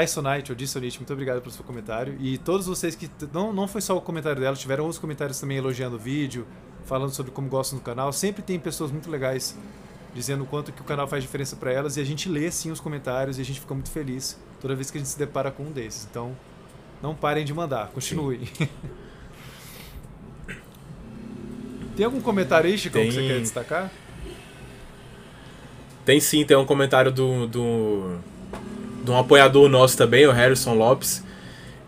Dysonite 0.00 0.52
ou 0.52 0.56
Dissonite, 0.56 0.98
muito 0.98 1.12
obrigado 1.12 1.40
pelo 1.40 1.50
seu 1.50 1.64
comentário. 1.64 2.16
E 2.20 2.36
todos 2.36 2.66
vocês 2.66 2.94
que. 2.94 3.10
Não, 3.32 3.50
não 3.52 3.66
foi 3.66 3.80
só 3.80 3.96
o 3.96 4.00
comentário 4.00 4.40
dela, 4.40 4.54
tiveram 4.54 4.84
outros 4.84 5.00
comentários 5.00 5.40
também 5.40 5.56
elogiando 5.56 5.96
o 5.96 5.98
vídeo, 5.98 6.46
falando 6.84 7.12
sobre 7.12 7.32
como 7.32 7.48
gostam 7.48 7.78
do 7.78 7.84
canal. 7.84 8.12
Sempre 8.12 8.42
tem 8.42 8.58
pessoas 8.58 8.90
muito 8.90 9.10
legais 9.10 9.56
dizendo 10.14 10.44
o 10.44 10.46
quanto 10.46 10.72
que 10.72 10.80
o 10.80 10.84
canal 10.84 11.08
faz 11.08 11.22
diferença 11.22 11.56
para 11.56 11.72
elas. 11.72 11.96
E 11.96 12.00
a 12.00 12.04
gente 12.04 12.28
lê 12.28 12.50
sim 12.50 12.70
os 12.70 12.80
comentários 12.80 13.38
e 13.38 13.40
a 13.40 13.44
gente 13.44 13.60
fica 13.60 13.74
muito 13.74 13.90
feliz 13.90 14.38
toda 14.60 14.74
vez 14.74 14.90
que 14.90 14.98
a 14.98 15.00
gente 15.00 15.10
se 15.10 15.18
depara 15.18 15.50
com 15.50 15.64
um 15.64 15.72
desses. 15.72 16.06
Então, 16.10 16.36
não 17.02 17.14
parem 17.14 17.44
de 17.44 17.52
mandar, 17.52 17.88
continuem. 17.88 18.40
tem 21.96 22.06
algum 22.06 22.20
comentário 22.20 22.70
aí, 22.70 22.78
Chico, 22.78 22.94
tem... 22.94 23.08
que 23.08 23.14
você 23.14 23.26
quer 23.26 23.40
destacar? 23.40 23.90
Tem 26.04 26.20
sim, 26.20 26.44
tem 26.44 26.56
um 26.56 26.66
comentário 26.66 27.12
do, 27.12 27.46
do 27.46 28.18
de 29.04 29.10
um 29.10 29.18
apoiador 29.18 29.68
nosso 29.68 29.96
também, 29.96 30.26
o 30.26 30.32
Harrison 30.32 30.74
Lopes, 30.74 31.22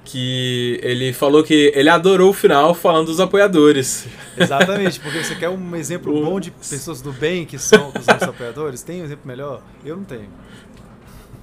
que 0.04 0.78
ele 0.82 1.12
falou 1.12 1.42
que 1.42 1.73
ele 1.75 1.88
adorou 1.88 2.30
o 2.30 2.32
final 2.32 2.75
falando 2.75 3.06
dos 3.06 3.20
apoiadores. 3.20 4.06
Exatamente, 4.37 5.00
porque 5.00 5.23
você 5.23 5.34
quer 5.34 5.49
um 5.49 5.76
exemplo 5.76 6.12
bom 6.23 6.38
de 6.38 6.50
pessoas 6.50 7.00
do 7.00 7.12
bem 7.12 7.44
que 7.46 7.58
são 7.58 7.88
os 7.88 8.06
nossos 8.06 8.28
apoiadores? 8.28 8.82
Tem 8.82 9.00
um 9.00 9.04
exemplo 9.04 9.26
melhor? 9.26 9.62
Eu 9.84 9.96
não 9.96 10.04
tenho. 10.04 10.28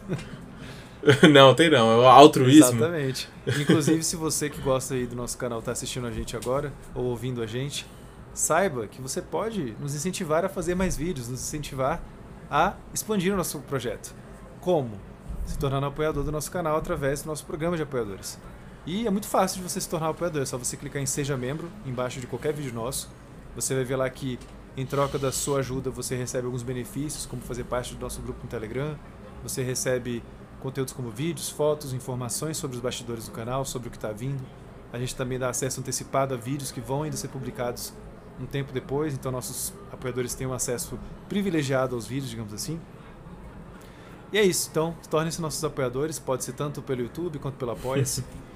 Não, 1.32 1.56
tem 1.56 1.68
não, 1.68 1.92
é 1.92 1.98
o 1.98 2.06
altruísmo. 2.06 2.78
Exatamente. 2.78 3.28
Inclusive, 3.60 4.04
se 4.04 4.16
você 4.16 4.52
que 4.52 4.62
gosta 4.62 4.94
aí 4.94 5.08
do 5.08 5.16
nosso 5.16 5.36
canal 5.36 5.58
está 5.58 5.72
assistindo 5.72 6.06
a 6.06 6.12
gente 6.12 6.38
agora, 6.38 6.72
ou 6.94 7.06
ouvindo 7.06 7.42
a 7.42 7.48
gente, 7.48 7.88
saiba 8.36 8.86
que 8.86 9.02
você 9.02 9.20
pode 9.20 9.76
nos 9.80 9.96
incentivar 9.96 10.46
a 10.46 10.50
fazer 10.50 10.76
mais 10.76 10.96
vídeos, 10.96 11.28
nos 11.28 11.42
incentivar 11.42 12.04
a 12.52 12.76
expandir 12.94 13.34
o 13.34 13.36
nosso 13.36 13.58
projeto. 13.62 14.14
Como? 14.60 15.00
se 15.46 15.58
tornando 15.58 15.86
apoiador 15.86 16.24
do 16.24 16.32
nosso 16.32 16.52
canal 16.52 16.78
através 16.78 17.24
do 17.24 17.28
nosso 17.28 17.46
programa 17.46 17.76
de 17.76 17.84
apoiadores. 17.84 18.40
E 18.86 19.06
é 19.06 19.12
muito 19.12 19.28
fácil 19.28 19.62
de 19.62 19.70
você 19.70 19.80
se 19.80 19.88
tornar 19.88 20.10
apoiador, 20.10 20.42
é 20.42 20.46
só 20.46 20.58
você 20.58 20.76
clicar 20.76 21.02
em 21.02 21.06
Seja 21.06 21.38
Membro, 21.38 21.70
embaixo 21.86 22.20
de 22.20 22.26
qualquer 22.26 22.52
vídeo 22.52 22.74
nosso. 22.74 23.10
Você 23.56 23.76
vai 23.76 23.84
ver 23.84 23.96
lá 23.96 24.10
que, 24.10 24.40
em 24.76 24.86
troca 24.86 25.20
da 25.20 25.32
sua 25.32 25.60
ajuda, 25.60 25.92
você 25.92 26.16
recebe 26.16 26.46
alguns 26.46 26.64
benefícios, 26.64 27.28
como 27.28 27.44
fazer 27.44 27.64
parte 27.66 27.94
do 27.94 28.02
nosso 28.02 28.22
grupo 28.22 28.40
no 28.42 28.50
Telegram, 28.50 28.98
você 29.44 29.62
recebe 29.62 30.24
conteúdos 30.60 30.94
como 30.94 31.12
vídeos, 31.12 31.50
fotos, 31.50 31.94
informações 31.94 32.58
sobre 32.58 32.76
os 32.76 32.82
bastidores 32.82 33.26
do 33.26 33.32
canal, 33.32 33.66
sobre 33.66 33.88
o 33.88 33.92
que 33.92 33.98
está 33.98 34.12
vindo. 34.12 34.42
A 34.92 34.98
gente 34.98 35.16
também 35.16 35.38
dá 35.38 35.50
acesso 35.50 35.80
antecipado 35.80 36.34
a 36.34 36.38
vídeos 36.38 36.72
que 36.72 36.82
vão 36.82 37.04
ainda 37.04 37.18
ser 37.18 37.28
publicados 37.28 37.94
um 38.40 38.48
tempo 38.48 38.74
depois, 38.74 39.14
então 39.14 39.32
nossos 39.32 39.74
apoiadores 39.92 40.34
têm 40.34 40.48
um 40.48 40.54
acesso 40.54 41.00
privilegiado 41.30 41.94
aos 41.94 42.08
vídeos, 42.08 42.32
digamos 42.32 42.54
assim. 42.54 42.80
E 44.34 44.40
é 44.40 44.44
isso, 44.44 44.70
então 44.72 44.96
tornem-se 45.10 45.40
nossos 45.40 45.64
apoiadores, 45.64 46.18
pode 46.18 46.44
ser 46.44 46.54
tanto 46.54 46.82
pelo 46.82 47.02
YouTube 47.02 47.38
quanto 47.38 47.58
pelo 47.58 47.72
Apoia-se. 47.72 48.24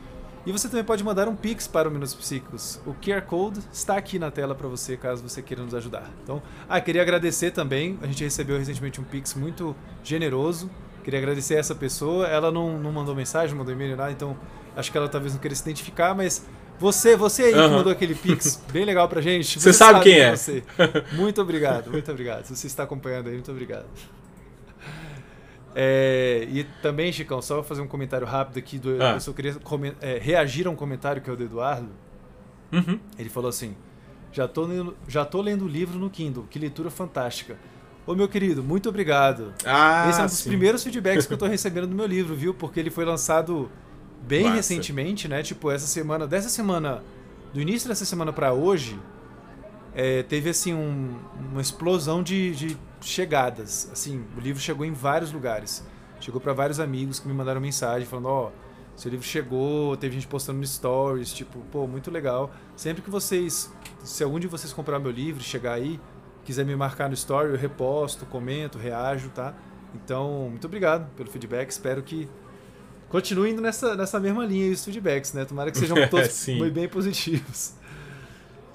e 0.46 0.52
você 0.52 0.68
também 0.70 0.84
pode 0.84 1.04
mandar 1.04 1.28
um 1.28 1.36
Pix 1.36 1.68
para 1.68 1.90
o 1.90 1.92
Minutos 1.92 2.14
Psíquicos. 2.14 2.80
O 2.86 2.94
QR 2.94 3.22
Code 3.22 3.60
está 3.74 3.98
aqui 3.98 4.20
na 4.20 4.30
tela 4.30 4.54
para 4.54 4.68
você, 4.68 4.96
caso 4.96 5.24
você 5.24 5.42
queira 5.42 5.64
nos 5.64 5.74
ajudar. 5.74 6.12
Então, 6.24 6.42
ah, 6.70 6.80
queria 6.80 7.02
agradecer 7.02 7.52
também, 7.52 7.98
a 8.02 8.06
gente 8.06 8.24
recebeu 8.24 8.58
recentemente 8.58 9.02
um 9.02 9.04
Pix 9.04 9.34
muito 9.34 9.76
generoso. 10.04 10.70
Queria 11.04 11.20
agradecer 11.20 11.56
a 11.56 11.60
essa 11.60 11.76
pessoa, 11.76 12.28
ela 12.28 12.52
não, 12.52 12.80
não 12.80 12.92
mandou 12.92 13.16
mensagem, 13.16 13.52
não 13.52 13.60
mandou 13.60 13.74
e-mail 13.74 13.96
nada, 13.96 14.12
então 14.12 14.38
acho 14.76 14.92
que 14.92 14.98
ela 14.98 15.08
talvez 15.08 15.34
não 15.34 15.40
queira 15.40 15.56
se 15.56 15.62
identificar, 15.62 16.16
mas 16.16 16.44
você, 16.80 17.16
você 17.16 17.44
aí 17.44 17.54
uhum. 17.54 17.70
que 17.70 17.76
mandou 17.76 17.92
aquele 17.92 18.16
pix 18.16 18.62
bem 18.72 18.86
legal 18.86 19.08
pra 19.08 19.22
gente. 19.22 19.60
Você, 19.60 19.72
você 19.72 19.74
sabe, 19.74 19.94
sabe, 19.94 20.04
quem 20.04 20.20
é. 20.20 20.36
Você. 20.36 20.64
Muito 21.14 21.42
obrigado, 21.42 21.90
muito 21.92 22.12
obrigado. 22.12 22.46
Se 22.46 22.56
você 22.56 22.68
está 22.68 22.84
acompanhando 22.84 23.28
aí, 23.28 23.34
muito 23.34 23.52
obrigado. 23.52 23.86
É, 25.76 26.48
e 26.50 26.64
também, 26.82 27.12
Chicão, 27.12 27.42
só 27.42 27.62
fazer 27.62 27.82
um 27.82 27.88
comentário 27.88 28.26
rápido 28.26 28.58
aqui. 28.58 28.80
Do, 28.80 29.04
ah. 29.04 29.14
Eu 29.14 29.20
só 29.20 29.34
queria 29.34 29.56
é, 30.02 30.18
reagir 30.18 30.66
a 30.68 30.70
um 30.70 30.76
comentário 30.76 31.22
que 31.22 31.30
é 31.30 31.34
o 31.34 31.36
do 31.36 31.44
Eduardo. 31.44 31.90
Uhum. 32.72 32.98
Ele 33.20 33.30
falou 33.30 33.50
assim: 33.50 33.76
já 34.32 34.48
tô, 34.48 34.64
lendo, 34.64 34.96
já 35.08 35.26
tô 35.26 35.42
lendo 35.42 35.66
o 35.66 35.68
livro 35.68 36.00
no 36.00 36.10
Kindle, 36.10 36.48
que 36.50 36.58
leitura 36.58 36.90
fantástica. 36.90 37.58
Ô 38.08 38.14
meu 38.16 38.28
querido, 38.28 38.64
muito 38.64 38.88
obrigado. 38.88 39.54
Ah, 39.66 40.08
Esse 40.10 40.20
é 40.20 40.24
um 40.24 40.28
dos 40.28 40.36
sim. 40.36 40.50
primeiros 40.50 40.84
feedbacks 40.84 41.26
que 41.26 41.34
eu 41.34 41.38
tô 41.38 41.48
recebendo 41.48 41.88
do 41.88 41.96
meu 41.96 42.06
livro, 42.06 42.36
viu? 42.36 42.54
Porque 42.54 42.80
ele 42.80 42.92
foi 42.92 43.04
lançado 43.04 43.70
bem 44.28 44.44
Massa. 44.44 44.56
recentemente, 44.56 45.28
né? 45.28 45.42
Tipo, 45.42 45.72
essa 45.72 45.88
semana, 45.88 46.28
dessa 46.28 46.50
semana, 46.50 47.04
do 47.54 47.60
início 47.60 47.90
dessa 47.90 48.06
semana 48.06 48.32
para 48.32 48.54
hoje, 48.54 49.00
é, 49.96 50.24
teve 50.24 50.50
assim 50.50 50.74
um, 50.74 51.18
uma 51.52 51.62
explosão 51.62 52.22
de, 52.22 52.54
de, 52.54 52.78
chegadas. 53.00 53.90
Assim, 53.94 54.26
o 54.38 54.42
livro 54.42 54.62
chegou 54.62 54.86
em 54.86 54.92
vários 54.92 55.32
lugares. 55.32 55.86
Chegou 56.20 56.42
para 56.42 56.52
vários 56.52 56.80
amigos 56.80 57.20
que 57.20 57.28
me 57.28 57.34
mandaram 57.34 57.62
mensagem 57.62 58.06
falando: 58.06 58.28
ó, 58.28 58.48
oh, 58.50 59.00
seu 59.00 59.10
livro 59.10 59.26
chegou, 59.26 59.96
teve 59.96 60.16
gente 60.16 60.28
postando 60.28 60.60
no 60.60 60.66
stories, 60.66 61.34
tipo, 61.34 61.60
pô, 61.72 61.88
muito 61.88 62.12
legal. 62.12 62.52
Sempre 62.76 63.02
que 63.02 63.10
vocês, 63.10 63.72
se 64.04 64.22
algum 64.22 64.38
de 64.38 64.48
vocês 64.48 64.74
comprar 64.74 65.00
meu 65.00 65.12
livro, 65.12 65.42
chegar 65.42 65.74
aí, 65.74 66.00
quiser 66.44 66.66
me 66.66 66.76
marcar 66.76 67.08
no 67.08 67.14
story, 67.14 67.52
eu 67.52 67.58
reposto, 67.58 68.26
comento, 68.26 68.78
reajo, 68.78 69.30
tá? 69.30 69.56
Então, 69.94 70.50
muito 70.50 70.66
obrigado 70.68 71.10
pelo 71.16 71.30
feedback. 71.30 71.70
Espero 71.70 72.04
que 72.04 72.28
continue 73.08 73.52
indo 73.52 73.62
nessa, 73.62 73.96
nessa 73.96 74.20
mesma 74.20 74.46
linha 74.46 74.72
os 74.74 74.84
feedbacks, 74.84 75.32
né? 75.32 75.46
Tomara 75.46 75.72
que 75.72 75.78
sejam 75.78 75.96
todos 76.10 76.48
muito 76.48 76.74
bem 76.74 76.90
positivos. 76.90 77.76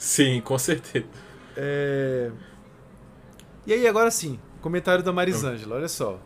Sim, 0.00 0.40
com 0.40 0.58
certeza. 0.58 1.04
É... 1.54 2.30
E 3.66 3.72
aí, 3.74 3.86
agora 3.86 4.10
sim, 4.10 4.40
comentário 4.62 5.04
da 5.04 5.12
Marisângela, 5.12 5.76
olha 5.76 5.88
só. 5.88 6.18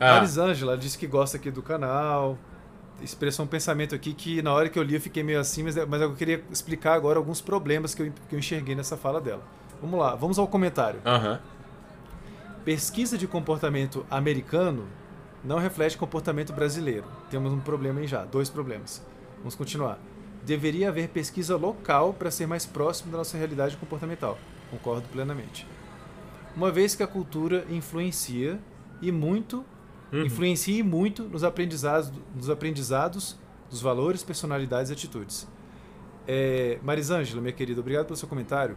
Ah. 0.00 0.14
Marisângela 0.14 0.76
disse 0.76 0.98
que 0.98 1.06
gosta 1.06 1.36
aqui 1.36 1.52
do 1.52 1.62
canal, 1.62 2.36
expressou 3.00 3.44
um 3.44 3.48
pensamento 3.48 3.94
aqui 3.94 4.12
que 4.12 4.42
na 4.42 4.52
hora 4.52 4.68
que 4.68 4.76
eu 4.76 4.82
li 4.82 4.94
eu 4.96 5.00
fiquei 5.00 5.22
meio 5.22 5.38
assim, 5.38 5.62
mas, 5.62 5.76
mas 5.86 6.02
eu 6.02 6.16
queria 6.16 6.42
explicar 6.50 6.94
agora 6.94 7.16
alguns 7.16 7.40
problemas 7.40 7.94
que 7.94 8.02
eu, 8.02 8.12
que 8.28 8.34
eu 8.34 8.40
enxerguei 8.40 8.74
nessa 8.74 8.96
fala 8.96 9.20
dela. 9.20 9.44
Vamos 9.80 10.00
lá, 10.00 10.16
vamos 10.16 10.36
ao 10.36 10.48
comentário. 10.48 11.00
Uhum. 11.06 11.38
Pesquisa 12.64 13.16
de 13.16 13.28
comportamento 13.28 14.04
americano 14.10 14.88
não 15.44 15.58
reflete 15.58 15.96
comportamento 15.96 16.52
brasileiro. 16.52 17.04
Temos 17.30 17.52
um 17.52 17.60
problema 17.60 18.00
aí 18.00 18.08
já, 18.08 18.24
dois 18.24 18.50
problemas. 18.50 19.00
Vamos 19.38 19.54
continuar 19.54 19.96
deveria 20.44 20.88
haver 20.88 21.08
pesquisa 21.08 21.56
local 21.56 22.12
para 22.14 22.30
ser 22.30 22.46
mais 22.46 22.66
próximo 22.66 23.10
da 23.10 23.18
nossa 23.18 23.36
realidade 23.36 23.76
comportamental. 23.76 24.38
Concordo 24.70 25.08
plenamente. 25.08 25.66
Uma 26.56 26.70
vez 26.70 26.94
que 26.94 27.02
a 27.02 27.06
cultura 27.06 27.66
influencia 27.70 28.60
e 29.00 29.10
muito, 29.10 29.64
uhum. 30.12 30.22
influencia 30.24 30.84
muito 30.84 31.24
nos 31.24 31.42
aprendizados, 31.42 32.12
nos 32.34 32.48
aprendizados 32.48 33.36
dos 33.68 33.80
valores, 33.80 34.22
personalidades 34.22 34.90
e 34.90 34.92
atitudes. 34.92 35.48
É, 36.26 36.78
Marisângela, 36.82 37.40
minha 37.40 37.52
querida, 37.52 37.80
obrigado 37.80 38.06
pelo 38.06 38.16
seu 38.16 38.28
comentário, 38.28 38.76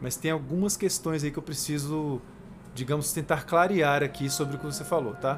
mas 0.00 0.16
tem 0.16 0.30
algumas 0.30 0.76
questões 0.76 1.22
aí 1.22 1.30
que 1.30 1.38
eu 1.38 1.42
preciso, 1.42 2.20
digamos, 2.74 3.12
tentar 3.12 3.44
clarear 3.44 4.02
aqui 4.02 4.30
sobre 4.30 4.56
o 4.56 4.58
que 4.58 4.64
você 4.64 4.84
falou, 4.84 5.14
tá? 5.14 5.36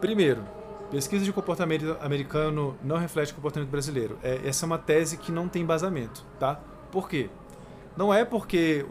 Primeiro, 0.00 0.42
Pesquisa 0.90 1.24
de 1.24 1.32
comportamento 1.32 1.96
americano 2.00 2.76
não 2.82 2.96
reflete 2.96 3.32
o 3.32 3.34
comportamento 3.36 3.70
brasileiro. 3.70 4.18
É, 4.22 4.40
essa 4.44 4.64
é 4.64 4.66
uma 4.66 4.78
tese 4.78 5.16
que 5.16 5.30
não 5.30 5.48
tem 5.48 5.62
embasamento, 5.62 6.24
tá? 6.38 6.60
Por 6.90 7.08
quê? 7.08 7.30
Não 7.96 8.12
é 8.12 8.24
porque 8.24 8.84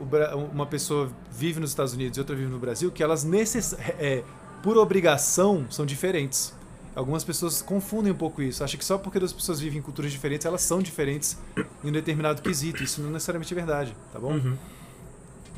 uma 0.53 0.65
pessoa 0.65 1.09
vive 1.31 1.59
nos 1.59 1.71
Estados 1.71 1.93
Unidos 1.93 2.17
e 2.17 2.21
outra 2.21 2.35
vive 2.35 2.49
no 2.49 2.59
Brasil 2.59 2.91
que 2.91 3.03
elas, 3.03 3.23
necess... 3.23 3.73
é, 3.99 4.23
por 4.63 4.77
obrigação, 4.77 5.65
são 5.69 5.85
diferentes. 5.85 6.53
Algumas 6.95 7.23
pessoas 7.23 7.61
confundem 7.61 8.11
um 8.11 8.15
pouco 8.15 8.41
isso. 8.41 8.63
Acham 8.63 8.77
que 8.77 8.85
só 8.85 8.97
porque 8.97 9.19
duas 9.19 9.33
pessoas 9.33 9.59
vivem 9.59 9.79
em 9.79 9.81
culturas 9.81 10.11
diferentes, 10.11 10.45
elas 10.45 10.61
são 10.61 10.81
diferentes 10.81 11.37
em 11.83 11.89
um 11.89 11.91
determinado 11.91 12.41
quesito. 12.41 12.83
Isso 12.83 13.01
não 13.01 13.09
é 13.09 13.13
necessariamente 13.13 13.53
verdade, 13.53 13.95
tá 14.11 14.19
bom? 14.19 14.33
Uhum. 14.33 14.57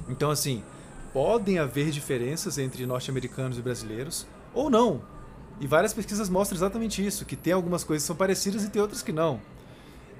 Então, 0.09 0.29
assim, 0.29 0.63
podem 1.13 1.59
haver 1.59 1.89
diferenças 1.89 2.57
entre 2.57 2.85
norte-americanos 2.85 3.57
e 3.57 3.61
brasileiros, 3.61 4.27
ou 4.53 4.69
não. 4.69 5.01
E 5.61 5.67
várias 5.67 5.93
pesquisas 5.93 6.27
mostram 6.27 6.57
exatamente 6.57 7.05
isso, 7.05 7.23
que 7.23 7.35
tem 7.35 7.53
algumas 7.53 7.83
coisas 7.83 8.03
que 8.03 8.07
são 8.07 8.15
parecidas 8.15 8.63
e 8.63 8.69
tem 8.69 8.81
outras 8.81 9.03
que 9.03 9.11
não. 9.11 9.39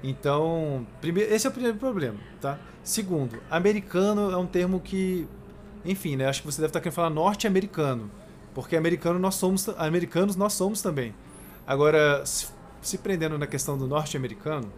Então, 0.00 0.86
primeiro, 1.00 1.34
esse 1.34 1.48
é 1.48 1.50
o 1.50 1.52
primeiro 1.52 1.76
problema, 1.78 2.16
tá? 2.40 2.60
Segundo, 2.84 3.42
americano 3.50 4.30
é 4.30 4.36
um 4.36 4.46
termo 4.46 4.78
que, 4.78 5.26
enfim, 5.84 6.14
né? 6.14 6.28
Acho 6.28 6.42
que 6.42 6.46
você 6.46 6.60
deve 6.60 6.70
estar 6.70 6.80
querendo 6.80 6.94
falar 6.94 7.10
norte-americano, 7.10 8.08
porque 8.54 8.76
americano 8.76 9.18
nós 9.18 9.34
somos, 9.34 9.68
americanos 9.70 10.36
nós 10.36 10.52
somos 10.52 10.80
também. 10.80 11.12
Agora, 11.66 12.24
se, 12.24 12.98
prendendo 12.98 13.36
na 13.36 13.46
questão 13.46 13.76
do 13.76 13.88
norte-americano, 13.88 14.72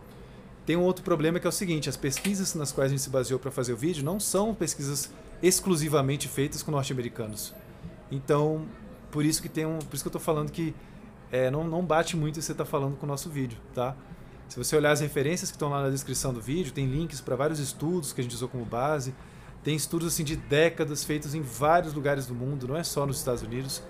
tem 0.65 0.77
um 0.77 0.83
outro 0.83 1.05
problema 1.05 1.39
que 1.39 1.47
é 1.47 1.51
o 1.51 1.53
seguinte: 1.53 1.91
as 1.91 1.97
pesquisas 1.97 2.55
nas 2.55 2.73
quais 2.73 2.91
a 2.91 2.95
gente 2.95 3.03
se 3.03 3.11
baseou 3.11 3.39
para 3.39 3.51
fazer 3.51 3.75
o 3.75 3.77
vídeo 3.77 4.03
não 4.03 4.19
são 4.19 4.55
pesquisas 4.55 5.11
exclusivamente 5.43 6.27
feitas 6.27 6.63
com 6.63 6.71
norte-americanos. 6.71 7.55
Então, 8.11 8.65
por 9.15 9.25
isso 9.25 9.41
que 9.41 9.49
tem 9.49 9.65
um, 9.65 9.79
por 9.79 9.95
isso 9.95 10.03
que 10.03 10.09
eu 10.09 10.11
estou 10.11 10.21
falando 10.21 10.51
que 10.51 10.75
é, 11.31 11.49
não, 11.49 11.63
não 11.63 11.85
bate 11.85 12.17
muito 12.17 12.35
o 12.35 12.39
que 12.41 12.45
você 12.45 12.51
está 12.51 12.65
falando 12.65 12.97
com 12.97 13.07
o 13.07 13.09
nosso 13.09 13.31
vídeo, 13.31 13.57
tá? 13.73 13.95
Se 14.49 14.57
você 14.59 14.75
olhar 14.75 14.91
as 14.91 14.99
referências 14.99 15.53
que 15.53 15.55
estão 15.55 15.69
lá 15.69 15.83
na 15.83 15.89
descrição 15.89 16.35
do 16.35 16.41
vídeo, 16.41 16.73
tem 16.73 16.87
links 16.87 17.21
para 17.21 17.37
vários 17.37 17.61
estudos 17.61 18.13
que 18.13 18.21
a 18.21 18.25
gente 18.25 18.35
usou 18.35 18.49
como 18.49 18.65
base. 18.65 19.15
Tem 19.63 19.77
estudos 19.77 20.09
assim 20.09 20.25
de 20.25 20.35
décadas 20.35 21.05
feitos 21.05 21.33
em 21.33 21.43
vários 21.43 21.95
lugares 21.95 22.27
do 22.27 22.35
mundo, 22.35 22.67
não 22.67 22.77
é 22.77 22.83
só 22.83 23.07
nos 23.07 23.19
Estados 23.19 23.41
Unidos. 23.45 23.85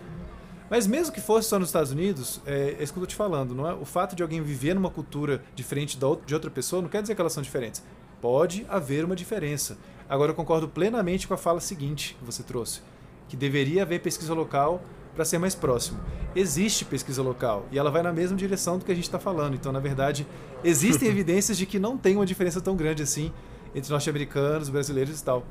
Mas 0.69 0.87
mesmo 0.87 1.11
que 1.15 1.23
fosse 1.23 1.49
só 1.49 1.59
nos 1.59 1.71
Estados 1.71 1.91
Unidos, 1.91 2.43
é, 2.45 2.77
é 2.79 2.83
isso 2.83 2.93
que 2.93 2.99
eu 2.99 3.05
tô 3.05 3.07
te 3.07 3.17
falando, 3.17 3.55
não 3.55 3.67
é? 3.67 3.73
O 3.73 3.87
fato 3.87 4.15
de 4.15 4.23
alguém 4.23 4.43
viver 4.43 4.75
numa 4.75 4.91
cultura 4.91 5.43
diferente 5.55 5.97
da 5.97 6.07
de 6.27 6.35
outra 6.35 6.51
pessoa 6.51 6.83
não 6.83 6.91
quer 6.91 7.01
dizer 7.01 7.15
que 7.15 7.21
elas 7.23 7.33
são 7.33 7.43
diferentes. 7.43 7.83
Pode 8.21 8.67
haver 8.69 9.07
uma 9.07 9.17
diferença. 9.17 9.79
Agora 10.07 10.33
eu 10.33 10.37
concordo 10.37 10.69
plenamente 10.69 11.27
com 11.27 11.33
a 11.33 11.39
fala 11.39 11.61
seguinte 11.61 12.15
que 12.19 12.25
você 12.27 12.43
trouxe, 12.43 12.83
que 13.27 13.39
deveria 13.39 13.85
haver 13.85 14.03
pesquisa 14.03 14.35
local 14.35 14.83
para 15.15 15.25
ser 15.25 15.39
mais 15.39 15.55
próximo. 15.55 16.01
Existe 16.35 16.85
pesquisa 16.85 17.23
local 17.23 17.67
e 17.71 17.79
ela 17.79 17.91
vai 17.91 18.03
na 18.03 18.13
mesma 18.13 18.37
direção 18.37 18.79
do 18.79 18.85
que 18.85 18.93
a 18.93 18.95
gente 18.95 19.05
está 19.05 19.19
falando. 19.19 19.55
Então, 19.55 19.73
na 19.73 19.81
verdade, 19.81 20.27
existem 20.63 21.09
evidências 21.11 21.57
de 21.57 21.67
que 21.67 21.79
não 21.79 21.97
tem 21.97 22.17
uma 22.17 22.27
diferença 22.27 22.61
tão 22.61 22.77
grande 22.77 23.03
assim 23.03 23.33
entre 23.75 23.91
norte-americanos, 23.91 24.69
brasileiros 24.69 25.21
e 25.21 25.25
tal. 25.25 25.45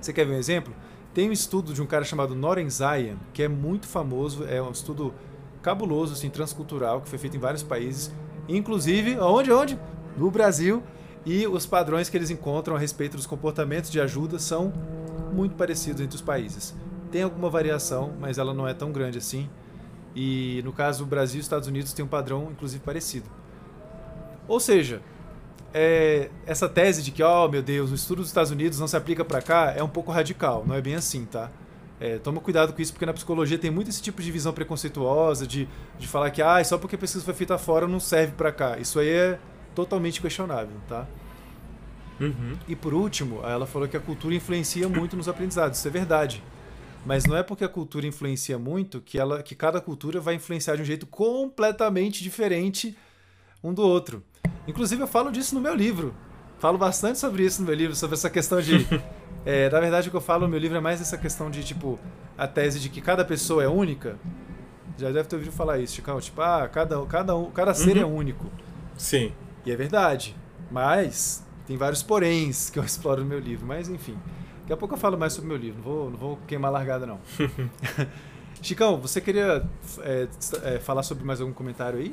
Você 0.00 0.12
quer 0.12 0.26
ver 0.26 0.34
um 0.34 0.38
exemplo? 0.38 0.74
Tem 1.12 1.28
um 1.28 1.32
estudo 1.32 1.72
de 1.72 1.80
um 1.80 1.86
cara 1.86 2.04
chamado 2.04 2.34
Noren 2.34 2.68
Zayan, 2.68 3.16
que 3.32 3.42
é 3.42 3.48
muito 3.48 3.86
famoso, 3.86 4.44
é 4.44 4.60
um 4.60 4.70
estudo 4.70 5.14
cabuloso, 5.62 6.12
assim, 6.12 6.28
transcultural, 6.28 7.00
que 7.00 7.08
foi 7.08 7.18
feito 7.18 7.36
em 7.36 7.40
vários 7.40 7.62
países, 7.62 8.12
inclusive, 8.48 9.18
onde, 9.18 9.50
onde? 9.50 9.78
No 10.16 10.30
Brasil, 10.30 10.82
e 11.24 11.46
os 11.46 11.66
padrões 11.66 12.08
que 12.08 12.16
eles 12.16 12.30
encontram 12.30 12.76
a 12.76 12.78
respeito 12.78 13.16
dos 13.16 13.26
comportamentos 13.26 13.90
de 13.90 14.00
ajuda 14.00 14.38
são 14.38 14.72
muito 15.32 15.56
parecidos 15.56 16.00
entre 16.00 16.14
os 16.14 16.22
países. 16.22 16.74
Tem 17.16 17.22
alguma 17.22 17.48
variação, 17.48 18.12
mas 18.20 18.36
ela 18.36 18.52
não 18.52 18.68
é 18.68 18.74
tão 18.74 18.92
grande 18.92 19.16
assim. 19.16 19.48
E 20.14 20.60
no 20.66 20.70
caso 20.70 20.98
do 20.98 21.06
Brasil 21.06 21.38
e 21.38 21.40
Estados 21.40 21.66
Unidos 21.66 21.94
tem 21.94 22.04
um 22.04 22.08
padrão, 22.08 22.48
inclusive, 22.52 22.84
parecido. 22.84 23.26
Ou 24.46 24.60
seja, 24.60 25.00
é, 25.72 26.28
essa 26.44 26.68
tese 26.68 27.02
de 27.02 27.10
que, 27.10 27.22
oh 27.22 27.48
meu 27.48 27.62
Deus, 27.62 27.90
o 27.90 27.94
estudo 27.94 28.18
dos 28.18 28.26
Estados 28.26 28.50
Unidos 28.50 28.78
não 28.78 28.86
se 28.86 28.98
aplica 28.98 29.24
para 29.24 29.40
cá 29.40 29.72
é 29.74 29.82
um 29.82 29.88
pouco 29.88 30.12
radical, 30.12 30.62
não 30.66 30.74
é 30.74 30.82
bem 30.82 30.94
assim, 30.94 31.24
tá? 31.24 31.50
É, 31.98 32.18
toma 32.18 32.38
cuidado 32.38 32.74
com 32.74 32.82
isso, 32.82 32.92
porque 32.92 33.06
na 33.06 33.14
psicologia 33.14 33.56
tem 33.56 33.70
muito 33.70 33.88
esse 33.88 34.02
tipo 34.02 34.20
de 34.20 34.30
visão 34.30 34.52
preconceituosa, 34.52 35.46
de, 35.46 35.66
de 35.98 36.06
falar 36.06 36.30
que 36.30 36.42
ah, 36.42 36.62
só 36.62 36.76
porque 36.76 36.96
a 36.96 36.98
pesquisa 36.98 37.24
foi 37.24 37.32
feita 37.32 37.56
fora 37.56 37.88
não 37.88 37.98
serve 37.98 38.34
para 38.34 38.52
cá. 38.52 38.76
Isso 38.78 38.98
aí 38.98 39.08
é 39.08 39.38
totalmente 39.74 40.20
questionável, 40.20 40.76
tá? 40.86 41.06
Uhum. 42.20 42.58
E 42.68 42.76
por 42.76 42.92
último, 42.92 43.40
ela 43.42 43.64
falou 43.64 43.88
que 43.88 43.96
a 43.96 44.00
cultura 44.00 44.34
influencia 44.34 44.86
muito 44.86 45.16
nos 45.16 45.30
aprendizados. 45.30 45.78
Isso 45.78 45.88
é 45.88 45.90
verdade. 45.90 46.44
Mas 47.06 47.24
não 47.24 47.36
é 47.36 47.42
porque 47.42 47.62
a 47.62 47.68
cultura 47.68 48.04
influencia 48.04 48.58
muito 48.58 49.00
que, 49.00 49.16
ela, 49.16 49.40
que 49.40 49.54
cada 49.54 49.80
cultura 49.80 50.20
vai 50.20 50.34
influenciar 50.34 50.74
de 50.74 50.82
um 50.82 50.84
jeito 50.84 51.06
completamente 51.06 52.20
diferente 52.20 52.98
um 53.62 53.72
do 53.72 53.82
outro. 53.82 54.24
Inclusive, 54.66 55.02
eu 55.02 55.06
falo 55.06 55.30
disso 55.30 55.54
no 55.54 55.60
meu 55.60 55.72
livro. 55.72 56.12
Falo 56.58 56.76
bastante 56.76 57.20
sobre 57.20 57.44
isso 57.44 57.60
no 57.60 57.66
meu 57.68 57.76
livro, 57.76 57.94
sobre 57.94 58.14
essa 58.14 58.28
questão 58.28 58.60
de. 58.60 58.84
é, 59.44 59.70
na 59.70 59.78
verdade, 59.78 60.08
o 60.08 60.10
que 60.10 60.16
eu 60.16 60.20
falo 60.20 60.42
no 60.42 60.48
meu 60.48 60.58
livro 60.58 60.76
é 60.76 60.80
mais 60.80 61.00
essa 61.00 61.16
questão 61.16 61.48
de, 61.48 61.62
tipo, 61.62 61.96
a 62.36 62.48
tese 62.48 62.80
de 62.80 62.88
que 62.88 63.00
cada 63.00 63.24
pessoa 63.24 63.62
é 63.62 63.68
única. 63.68 64.18
Já 64.98 65.12
deve 65.12 65.28
ter 65.28 65.36
ouvido 65.36 65.52
falar 65.52 65.78
isso, 65.78 65.94
Chicão. 65.94 66.20
Tipo, 66.20 66.40
ah, 66.40 66.68
cada, 66.68 67.00
cada, 67.06 67.32
cada 67.54 67.72
ser 67.72 67.98
é 67.98 68.04
uhum. 68.04 68.16
é 68.16 68.18
único. 68.18 68.50
Sim. 68.96 69.32
E 69.64 69.70
é 69.70 69.76
verdade. 69.76 70.34
Mas 70.72 71.46
tem 71.68 71.76
vários 71.76 72.02
poréns 72.02 72.68
que 72.68 72.80
eu 72.80 72.82
exploro 72.82 73.22
no 73.22 73.28
meu 73.28 73.38
livro. 73.38 73.64
Mas, 73.64 73.88
enfim. 73.88 74.18
Daqui 74.66 74.72
a 74.72 74.76
pouco 74.76 74.94
eu 74.94 74.98
falo 74.98 75.16
mais 75.16 75.32
sobre 75.32 75.48
meu 75.48 75.56
livro. 75.56 75.76
Não 75.76 75.84
vou, 75.84 76.10
não 76.10 76.18
vou 76.18 76.38
queimar 76.44 76.72
largada, 76.72 77.06
não. 77.06 77.20
Chicão, 78.60 79.00
você 79.00 79.20
queria 79.20 79.64
é, 80.00 80.26
é, 80.64 80.78
falar 80.80 81.04
sobre 81.04 81.22
mais 81.24 81.40
algum 81.40 81.52
comentário 81.52 82.00
aí? 82.00 82.12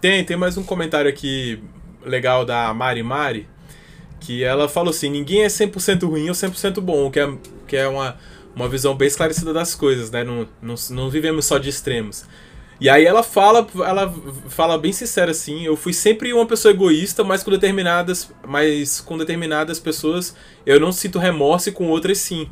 Tem, 0.00 0.24
tem 0.24 0.36
mais 0.36 0.58
um 0.58 0.64
comentário 0.64 1.08
aqui 1.08 1.62
legal 2.04 2.44
da 2.44 2.74
Mari 2.74 3.04
Mari, 3.04 3.48
que 4.18 4.42
ela 4.42 4.68
falou 4.68 4.90
assim: 4.90 5.08
ninguém 5.08 5.44
é 5.44 5.46
100% 5.46 6.08
ruim 6.08 6.28
ou 6.28 6.34
100% 6.34 6.80
bom, 6.80 7.08
que 7.08 7.20
é, 7.20 7.38
que 7.68 7.76
é 7.76 7.86
uma, 7.86 8.16
uma 8.56 8.68
visão 8.68 8.96
bem 8.96 9.06
esclarecida 9.06 9.52
das 9.52 9.76
coisas, 9.76 10.10
né? 10.10 10.24
Não, 10.24 10.48
não, 10.60 10.74
não 10.90 11.08
vivemos 11.08 11.44
só 11.44 11.56
de 11.56 11.68
extremos. 11.68 12.24
E 12.78 12.90
aí 12.90 13.06
ela 13.06 13.22
fala, 13.22 13.66
ela 13.86 14.14
fala 14.48 14.76
bem 14.76 14.92
sincera 14.92 15.30
assim, 15.30 15.64
eu 15.64 15.76
fui 15.76 15.94
sempre 15.94 16.32
uma 16.32 16.44
pessoa 16.46 16.72
egoísta, 16.72 17.24
mas 17.24 17.42
com 17.42 17.50
determinadas, 17.50 18.30
mas 18.46 19.00
com 19.00 19.16
determinadas 19.16 19.80
pessoas 19.80 20.36
eu 20.66 20.78
não 20.78 20.92
sinto 20.92 21.18
remorso 21.18 21.70
e 21.70 21.72
com 21.72 21.88
outras 21.88 22.18
sim. 22.18 22.50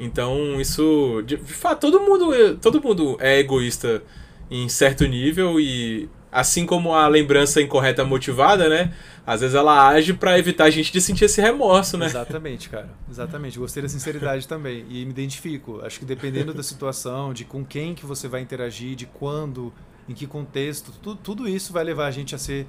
Então, 0.00 0.60
isso 0.60 1.22
de, 1.24 1.36
fato 1.36 1.80
todo 1.80 2.00
mundo, 2.00 2.56
todo 2.60 2.82
mundo 2.82 3.16
é 3.20 3.38
egoísta 3.38 4.02
em 4.50 4.68
certo 4.68 5.06
nível 5.06 5.60
e 5.60 6.08
assim 6.36 6.66
como 6.66 6.92
a 6.92 7.08
lembrança 7.08 7.62
incorreta 7.62 8.04
motivada, 8.04 8.68
né? 8.68 8.92
Às 9.26 9.40
vezes 9.40 9.56
ela 9.56 9.88
age 9.88 10.12
para 10.12 10.38
evitar 10.38 10.64
a 10.64 10.70
gente 10.70 10.92
de 10.92 11.00
sentir 11.00 11.24
esse 11.24 11.40
remorso, 11.40 11.96
né? 11.96 12.04
Exatamente, 12.04 12.68
cara. 12.68 12.90
Exatamente. 13.10 13.58
Gostei 13.58 13.82
da 13.82 13.88
sinceridade 13.88 14.46
também. 14.46 14.84
E 14.90 15.06
me 15.06 15.12
identifico. 15.12 15.80
Acho 15.82 15.98
que 15.98 16.04
dependendo 16.04 16.52
da 16.52 16.62
situação, 16.62 17.32
de 17.32 17.46
com 17.46 17.64
quem 17.64 17.94
que 17.94 18.04
você 18.04 18.28
vai 18.28 18.42
interagir, 18.42 18.94
de 18.94 19.06
quando, 19.06 19.72
em 20.06 20.12
que 20.12 20.26
contexto, 20.26 20.92
tudo, 21.02 21.18
tudo 21.22 21.48
isso 21.48 21.72
vai 21.72 21.82
levar 21.82 22.06
a 22.06 22.10
gente 22.10 22.34
a 22.34 22.38
ser 22.38 22.66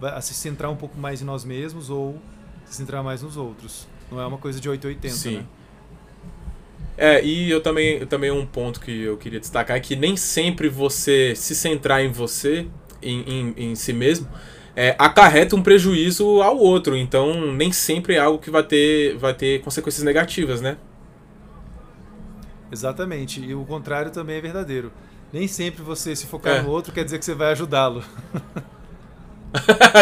a 0.00 0.20
se 0.20 0.34
centrar 0.34 0.68
um 0.70 0.76
pouco 0.76 0.98
mais 0.98 1.20
em 1.20 1.24
nós 1.24 1.44
mesmos 1.44 1.90
ou 1.90 2.18
se 2.64 2.76
centrar 2.76 3.04
mais 3.04 3.22
nos 3.22 3.36
outros. 3.36 3.86
Não 4.10 4.20
é 4.20 4.26
uma 4.26 4.38
coisa 4.38 4.58
de 4.58 4.68
880, 4.68 5.14
Sim. 5.14 5.36
né? 5.36 5.44
É, 6.96 7.24
e 7.24 7.50
eu 7.50 7.60
também, 7.60 7.98
eu 7.98 8.06
também 8.06 8.30
um 8.30 8.44
ponto 8.44 8.80
que 8.80 9.02
eu 9.02 9.16
queria 9.16 9.40
destacar 9.40 9.76
é 9.76 9.80
que 9.80 9.96
nem 9.96 10.16
sempre 10.16 10.68
você 10.68 11.34
se 11.34 11.54
centrar 11.54 12.02
em 12.02 12.10
você 12.10 12.66
em, 13.02 13.20
em, 13.20 13.54
em 13.56 13.74
si 13.74 13.92
mesmo, 13.92 14.28
é, 14.74 14.94
acarreta 14.98 15.54
um 15.56 15.62
prejuízo 15.62 16.42
ao 16.42 16.56
outro. 16.56 16.96
Então, 16.96 17.52
nem 17.52 17.72
sempre 17.72 18.14
é 18.14 18.18
algo 18.18 18.38
que 18.38 18.50
vai 18.50 18.62
ter, 18.62 19.16
vai 19.18 19.34
ter 19.34 19.60
consequências 19.60 20.04
negativas, 20.04 20.60
né? 20.60 20.76
Exatamente. 22.70 23.40
E 23.40 23.54
o 23.54 23.64
contrário 23.64 24.10
também 24.10 24.36
é 24.36 24.40
verdadeiro. 24.40 24.92
Nem 25.32 25.46
sempre 25.46 25.82
você 25.82 26.14
se 26.16 26.26
focar 26.26 26.56
é. 26.56 26.62
no 26.62 26.70
outro 26.70 26.92
quer 26.92 27.04
dizer 27.04 27.18
que 27.18 27.24
você 27.24 27.34
vai 27.34 27.52
ajudá-lo. 27.52 28.02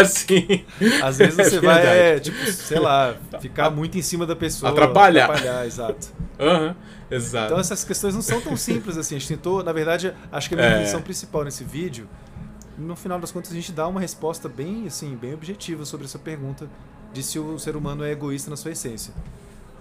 Sim. 0.07 0.65
Às 1.03 1.19
vezes 1.19 1.35
você 1.35 1.57
é 1.57 1.61
vai, 1.61 1.87
é, 1.87 2.21
tipo, 2.21 2.39
sei 2.53 2.79
lá, 2.79 3.17
ficar 3.41 3.71
muito 3.71 3.99
em 3.99 4.03
cima 4.03 4.25
da 4.25 4.37
pessoa. 4.37 4.71
Atrapalhar. 4.71 5.25
Atrapalhar, 5.25 5.67
exato. 5.67 6.09
Uhum, 6.39 6.75
exato. 7.11 7.47
Então 7.47 7.59
essas 7.59 7.83
questões 7.83 8.15
não 8.15 8.23
são 8.23 8.41
tão 8.41 8.57
simples 8.57 8.97
assim. 8.97 9.17
A 9.17 9.19
gente 9.19 9.29
tentou, 9.29 9.65
na 9.65 9.73
verdade, 9.73 10.15
acho 10.31 10.49
que 10.49 10.55
a 10.55 10.59
minha 10.59 10.69
é. 10.69 11.01
principal 11.01 11.45
nesse 11.45 11.65
vídeo 11.65 12.09
no 12.81 12.97
final 12.97 13.19
das 13.21 13.31
contas 13.31 13.53
a 13.53 13.55
gente 13.55 13.73
dá 13.73 13.87
uma 13.87 14.01
resposta 14.01 14.49
bem 14.49 14.87
assim, 14.87 15.15
bem 15.17 15.35
objetiva 15.35 15.85
sobre 15.85 16.07
essa 16.07 16.19
pergunta 16.19 16.69
de 17.13 17.23
se 17.23 17.39
o 17.39 17.59
ser 17.59 17.77
humano 17.77 18.05
é 18.05 18.11
egoísta 18.11 18.51
na 18.51 18.57
sua 18.57 18.71
essência. 18.71 19.13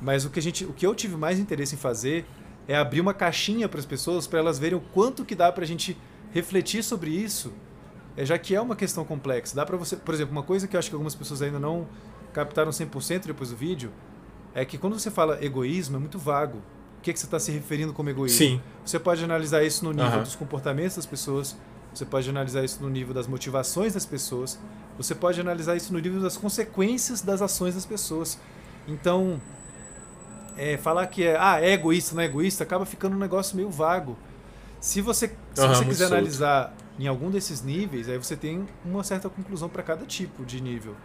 Mas 0.01 0.25
o 0.25 0.29
que 0.29 0.39
a 0.39 0.41
gente, 0.41 0.65
o 0.65 0.73
que 0.73 0.85
eu 0.85 0.95
tive 0.95 1.15
mais 1.15 1.39
interesse 1.39 1.75
em 1.75 1.77
fazer 1.77 2.25
é 2.67 2.75
abrir 2.75 3.01
uma 3.01 3.13
caixinha 3.13 3.67
para 3.67 3.79
as 3.79 3.85
pessoas 3.85 4.27
para 4.27 4.39
elas 4.39 4.59
verem 4.59 4.77
o 4.77 4.81
quanto 4.81 5.25
que 5.25 5.35
dá 5.35 5.51
para 5.51 5.63
a 5.63 5.67
gente 5.67 5.97
refletir 6.31 6.83
sobre 6.83 7.09
isso, 7.09 7.51
é, 8.15 8.25
já 8.25 8.37
que 8.37 8.55
é 8.55 8.61
uma 8.61 8.75
questão 8.75 9.03
complexa. 9.03 9.55
Dá 9.55 9.65
para 9.65 9.77
você, 9.77 9.95
por 9.95 10.13
exemplo, 10.13 10.31
uma 10.31 10.43
coisa 10.43 10.67
que 10.67 10.75
eu 10.75 10.79
acho 10.79 10.89
que 10.89 10.95
algumas 10.95 11.15
pessoas 11.15 11.41
ainda 11.41 11.59
não 11.59 11.87
captaram 12.33 12.71
100% 12.71 13.25
depois 13.25 13.49
do 13.49 13.55
vídeo 13.55 13.91
é 14.53 14.65
que 14.65 14.77
quando 14.77 14.97
você 14.97 15.09
fala 15.09 15.43
egoísmo 15.43 15.97
é 15.97 15.99
muito 15.99 16.19
vago. 16.19 16.61
O 16.97 17.01
que, 17.01 17.11
é 17.11 17.13
que 17.13 17.19
você 17.19 17.25
está 17.25 17.39
se 17.39 17.51
referindo 17.51 17.93
como 17.93 18.09
egoísmo? 18.09 18.37
Sim. 18.37 18.61
Você 18.85 18.99
pode 18.99 19.23
analisar 19.23 19.63
isso 19.63 19.85
no 19.85 19.91
nível 19.91 20.17
uhum. 20.17 20.23
dos 20.23 20.35
comportamentos 20.35 20.97
das 20.97 21.05
pessoas, 21.05 21.55
você 21.93 22.05
pode 22.05 22.29
analisar 22.29 22.63
isso 22.63 22.81
no 22.81 22.89
nível 22.89 23.13
das 23.13 23.27
motivações 23.27 23.93
das 23.93 24.05
pessoas. 24.05 24.59
Você 24.97 25.15
pode 25.15 25.39
analisar 25.39 25.75
isso 25.75 25.91
no 25.91 25.99
nível 25.99 26.21
das 26.21 26.37
consequências 26.37 27.21
das 27.21 27.41
ações 27.41 27.75
das 27.75 27.85
pessoas. 27.85 28.39
Então, 28.87 29.41
é, 30.57 30.77
falar 30.77 31.07
que 31.07 31.23
é, 31.23 31.37
ah, 31.39 31.59
é 31.61 31.73
egoísta, 31.73 32.15
não 32.15 32.21
é 32.21 32.25
egoísta, 32.25 32.63
acaba 32.63 32.85
ficando 32.85 33.15
um 33.15 33.19
negócio 33.19 33.55
meio 33.55 33.69
vago. 33.69 34.17
Se 34.79 35.01
você, 35.01 35.35
se 35.53 35.61
uhum, 35.61 35.67
você 35.69 35.85
quiser 35.85 36.07
solto. 36.07 36.13
analisar 36.13 36.73
em 36.99 37.07
algum 37.07 37.29
desses 37.29 37.61
níveis, 37.61 38.09
aí 38.09 38.17
você 38.17 38.35
tem 38.35 38.67
uma 38.83 39.03
certa 39.03 39.29
conclusão 39.29 39.69
para 39.69 39.81
cada 39.83 40.05
tipo 40.05 40.45
de 40.45 40.61
nível. 40.61 40.95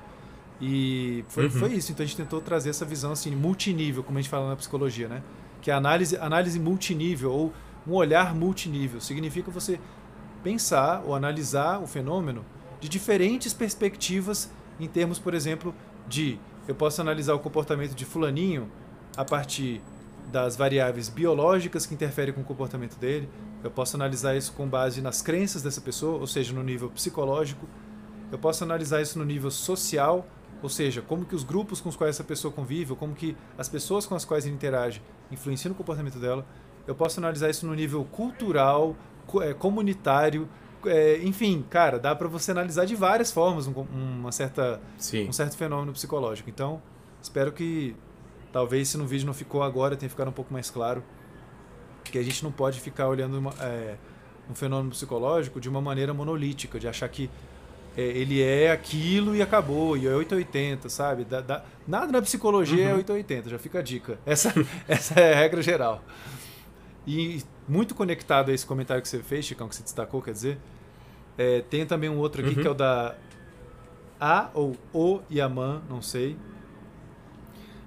E 0.61 1.25
foi, 1.29 1.45
uhum. 1.45 1.51
foi 1.51 1.73
isso. 1.75 1.93
Então 1.93 2.05
a 2.05 2.07
gente 2.07 2.17
tentou 2.17 2.41
trazer 2.41 2.71
essa 2.71 2.85
visão 2.85 3.13
assim, 3.13 3.35
multinível, 3.35 4.03
como 4.03 4.19
a 4.19 4.21
gente 4.21 4.31
fala 4.31 4.49
na 4.49 4.57
psicologia, 4.57 5.09
né? 5.09 5.23
Que 5.61 5.71
é 5.71 5.75
análise, 5.75 6.17
análise 6.17 6.59
multinível 6.59 7.33
ou 7.33 7.53
um 7.87 7.93
olhar 7.93 8.35
multinível. 8.35 9.01
Significa 9.01 9.51
você 9.51 9.79
pensar 10.45 11.03
ou 11.07 11.15
analisar 11.15 11.83
o 11.83 11.87
fenômeno 11.87 12.45
de 12.79 12.89
diferentes 12.89 13.55
perspectivas 13.55 14.51
em 14.79 14.87
termos, 14.87 15.19
por 15.19 15.33
exemplo, 15.33 15.75
de 16.07 16.39
eu 16.69 16.75
posso 16.75 17.01
analisar 17.01 17.33
o 17.35 17.39
comportamento 17.39 17.95
de 17.95 18.05
fulaninho 18.05 18.71
a 19.17 19.25
partir 19.25 19.81
das 20.31 20.57
variáveis 20.57 21.09
biológicas 21.09 21.87
que 21.87 21.95
interferem 21.95 22.35
com 22.35 22.43
o 22.43 22.45
comportamento 22.45 22.97
dele. 22.97 23.29
Eu 23.63 23.71
posso 23.71 23.97
analisar 23.97 24.37
isso 24.37 24.53
com 24.53 24.69
base 24.69 25.01
nas 25.01 25.23
crenças 25.23 25.63
dessa 25.63 25.81
pessoa, 25.81 26.19
ou 26.19 26.27
seja, 26.27 26.53
no 26.53 26.63
nível 26.63 26.91
psicológico. 26.91 27.67
Eu 28.31 28.39
posso 28.39 28.65
analisar 28.65 29.01
isso 29.01 29.19
no 29.19 29.25
nível 29.25 29.51
social, 29.51 30.27
ou 30.63 30.69
seja, 30.69 31.01
como 31.01 31.25
que 31.25 31.35
os 31.35 31.45
grupos 31.45 31.81
com 31.81 31.89
os 31.89 31.97
quais 31.97 32.17
essa 32.17 32.25
pessoa 32.25 32.53
convive, 32.53 32.93
ou 32.93 32.97
como 32.97 33.15
que 33.15 33.37
as 33.57 33.69
pessoas 33.69 34.07
com 34.07 34.15
as 34.15 34.25
quais 34.25 34.45
ele 34.45 34.55
interage 34.55 35.03
influenciam 35.31 35.71
no 35.71 35.75
comportamento 35.75 36.19
dela. 36.19 36.45
Eu 36.87 36.95
posso 36.95 37.21
analisar 37.21 37.49
isso 37.49 37.67
no 37.67 37.75
nível 37.75 38.05
cultural, 38.05 38.95
comunitário, 39.59 40.49
é, 40.87 41.19
enfim, 41.23 41.65
cara, 41.69 41.99
dá 41.99 42.15
para 42.15 42.29
você 42.29 42.51
analisar 42.51 42.85
de 42.85 42.95
várias 42.95 43.33
formas 43.33 43.67
um, 43.67 43.73
uma 43.93 44.33
certa, 44.33 44.81
Sim. 44.99 45.29
um 45.29 45.33
certo 45.33 45.57
fenômeno 45.57 45.93
psicológico. 45.93 46.51
Então, 46.51 46.83
espero 47.23 47.53
que 47.53 47.97
talvez 48.53 48.89
se 48.89 48.97
no 48.97 49.07
vídeo 49.07 49.27
não 49.27 49.35
ficou 49.35 49.63
agora 49.63 49.97
tenha 49.97 50.11
ficado 50.11 50.29
um 50.29 50.33
pouco 50.33 50.53
mais 50.53 50.71
claro. 50.71 51.03
que 52.05 52.19
a 52.19 52.23
gente 52.23 52.45
não 52.45 52.53
pode 52.53 52.81
ficar 52.81 53.09
olhando 53.09 53.39
uma, 53.39 53.55
é, 53.61 53.97
um 54.51 54.55
fenômeno 54.55 54.91
psicológico 54.91 55.61
de 55.61 55.69
uma 55.69 55.81
maneira 55.81 56.13
monolítica, 56.13 56.79
de 56.79 56.87
achar 56.87 57.09
que 57.09 57.31
é, 57.97 58.03
ele 58.03 58.43
é 58.43 58.71
aquilo 58.71 59.35
e 59.35 59.43
acabou, 59.43 59.97
e 59.97 60.07
é 60.07 60.15
880, 60.15 60.89
sabe? 60.89 61.25
Da, 61.25 61.41
da, 61.41 61.65
nada 61.87 62.13
na 62.13 62.21
psicologia 62.21 62.85
é 62.85 62.87
uhum. 62.89 62.95
é 62.95 62.97
880, 62.99 63.51
já 63.51 63.59
fica 63.59 63.79
a 63.79 63.83
dica. 63.83 64.19
Essa, 64.27 64.53
essa 64.87 65.19
é 65.19 65.33
a 65.33 65.37
regra 65.37 65.63
geral. 65.63 66.03
E 67.07 67.43
muito 67.69 67.95
conectado 67.95 68.51
a 68.51 68.55
esse 68.55 68.65
comentário 68.65 69.03
que 69.03 69.09
você 69.09 69.23
fez, 69.23 69.45
Chicão, 69.45 69.69
que 69.69 69.77
você 69.77 69.83
destacou, 69.83 70.23
quer 70.23 70.33
dizer, 70.33 70.59
é, 71.37 71.61
tem 71.63 71.85
também 71.85 72.09
um 72.09 72.19
outro 72.19 72.41
aqui 72.41 72.57
uhum. 72.57 72.63
que 72.63 72.69
é 72.69 72.71
o 72.71 72.75
da 72.75 73.15
A 74.21 74.51
ou 74.55 74.77
O 74.93 75.21
Yaman, 75.31 75.83
não 75.89 76.01
sei. 76.01 76.37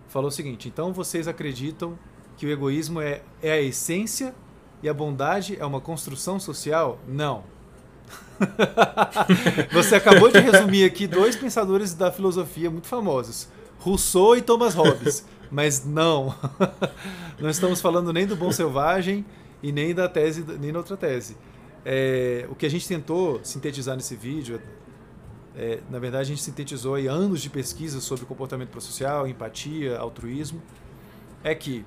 Falou 0.07 0.27
o 0.29 0.31
seguinte: 0.31 0.67
então 0.67 0.93
vocês 0.93 1.27
acreditam 1.27 1.97
que 2.37 2.45
o 2.45 2.49
egoísmo 2.49 3.01
é, 3.01 3.21
é 3.41 3.51
a 3.51 3.61
essência 3.61 4.33
e 4.81 4.89
a 4.89 4.93
bondade 4.93 5.57
é 5.59 5.65
uma 5.65 5.81
construção 5.81 6.39
social? 6.39 6.99
Não. 7.07 7.43
Você 9.73 9.95
acabou 9.95 10.31
de 10.31 10.39
resumir 10.39 10.85
aqui 10.85 11.07
dois 11.07 11.35
pensadores 11.35 11.93
da 11.93 12.11
filosofia 12.11 12.69
muito 12.69 12.87
famosos, 12.87 13.49
Rousseau 13.79 14.35
e 14.35 14.41
Thomas 14.41 14.73
Hobbes. 14.73 15.25
Mas 15.49 15.85
não, 15.85 16.35
não 17.39 17.49
estamos 17.49 17.79
falando 17.79 18.11
nem 18.11 18.27
do 18.27 18.35
bom 18.35 18.51
selvagem 18.51 19.25
e 19.63 19.71
nem 19.71 19.93
da 19.93 20.07
tese, 20.09 20.43
nem 20.59 20.71
da 20.71 20.79
outra 20.79 20.97
tese. 20.97 21.37
É, 21.85 22.45
o 22.49 22.55
que 22.55 22.65
a 22.65 22.69
gente 22.69 22.87
tentou 22.87 23.39
sintetizar 23.43 23.95
nesse 23.95 24.15
vídeo, 24.15 24.61
é, 25.55 25.79
na 25.89 25.99
verdade 25.99 26.23
a 26.23 26.35
gente 26.35 26.41
sintetizou 26.41 26.95
aí 26.95 27.07
anos 27.07 27.41
de 27.41 27.49
pesquisa 27.49 28.01
sobre 28.01 28.25
comportamento 28.25 28.69
prosocial, 28.69 29.27
empatia, 29.27 29.97
altruísmo, 29.97 30.61
é 31.43 31.55
que 31.55 31.85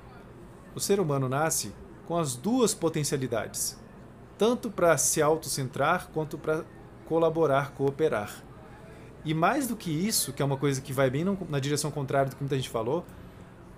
o 0.73 0.79
ser 0.79 0.99
humano 0.99 1.29
nasce 1.29 1.71
com 2.07 2.17
as 2.17 2.35
duas 2.35 2.73
potencialidades, 2.73 3.79
tanto 4.37 4.71
para 4.71 4.97
se 4.97 5.21
autocentrar 5.21 6.09
quanto 6.11 6.37
para 6.37 6.65
colaborar, 7.05 7.71
cooperar. 7.73 8.43
E 9.23 9.33
mais 9.33 9.67
do 9.67 9.75
que 9.75 9.91
isso, 9.91 10.33
que 10.33 10.41
é 10.41 10.45
uma 10.45 10.57
coisa 10.57 10.81
que 10.81 10.91
vai 10.91 11.09
bem 11.09 11.25
na 11.47 11.59
direção 11.59 11.91
contrária 11.91 12.29
do 12.29 12.35
que 12.35 12.41
muita 12.41 12.55
gente 12.55 12.69
falou, 12.69 13.05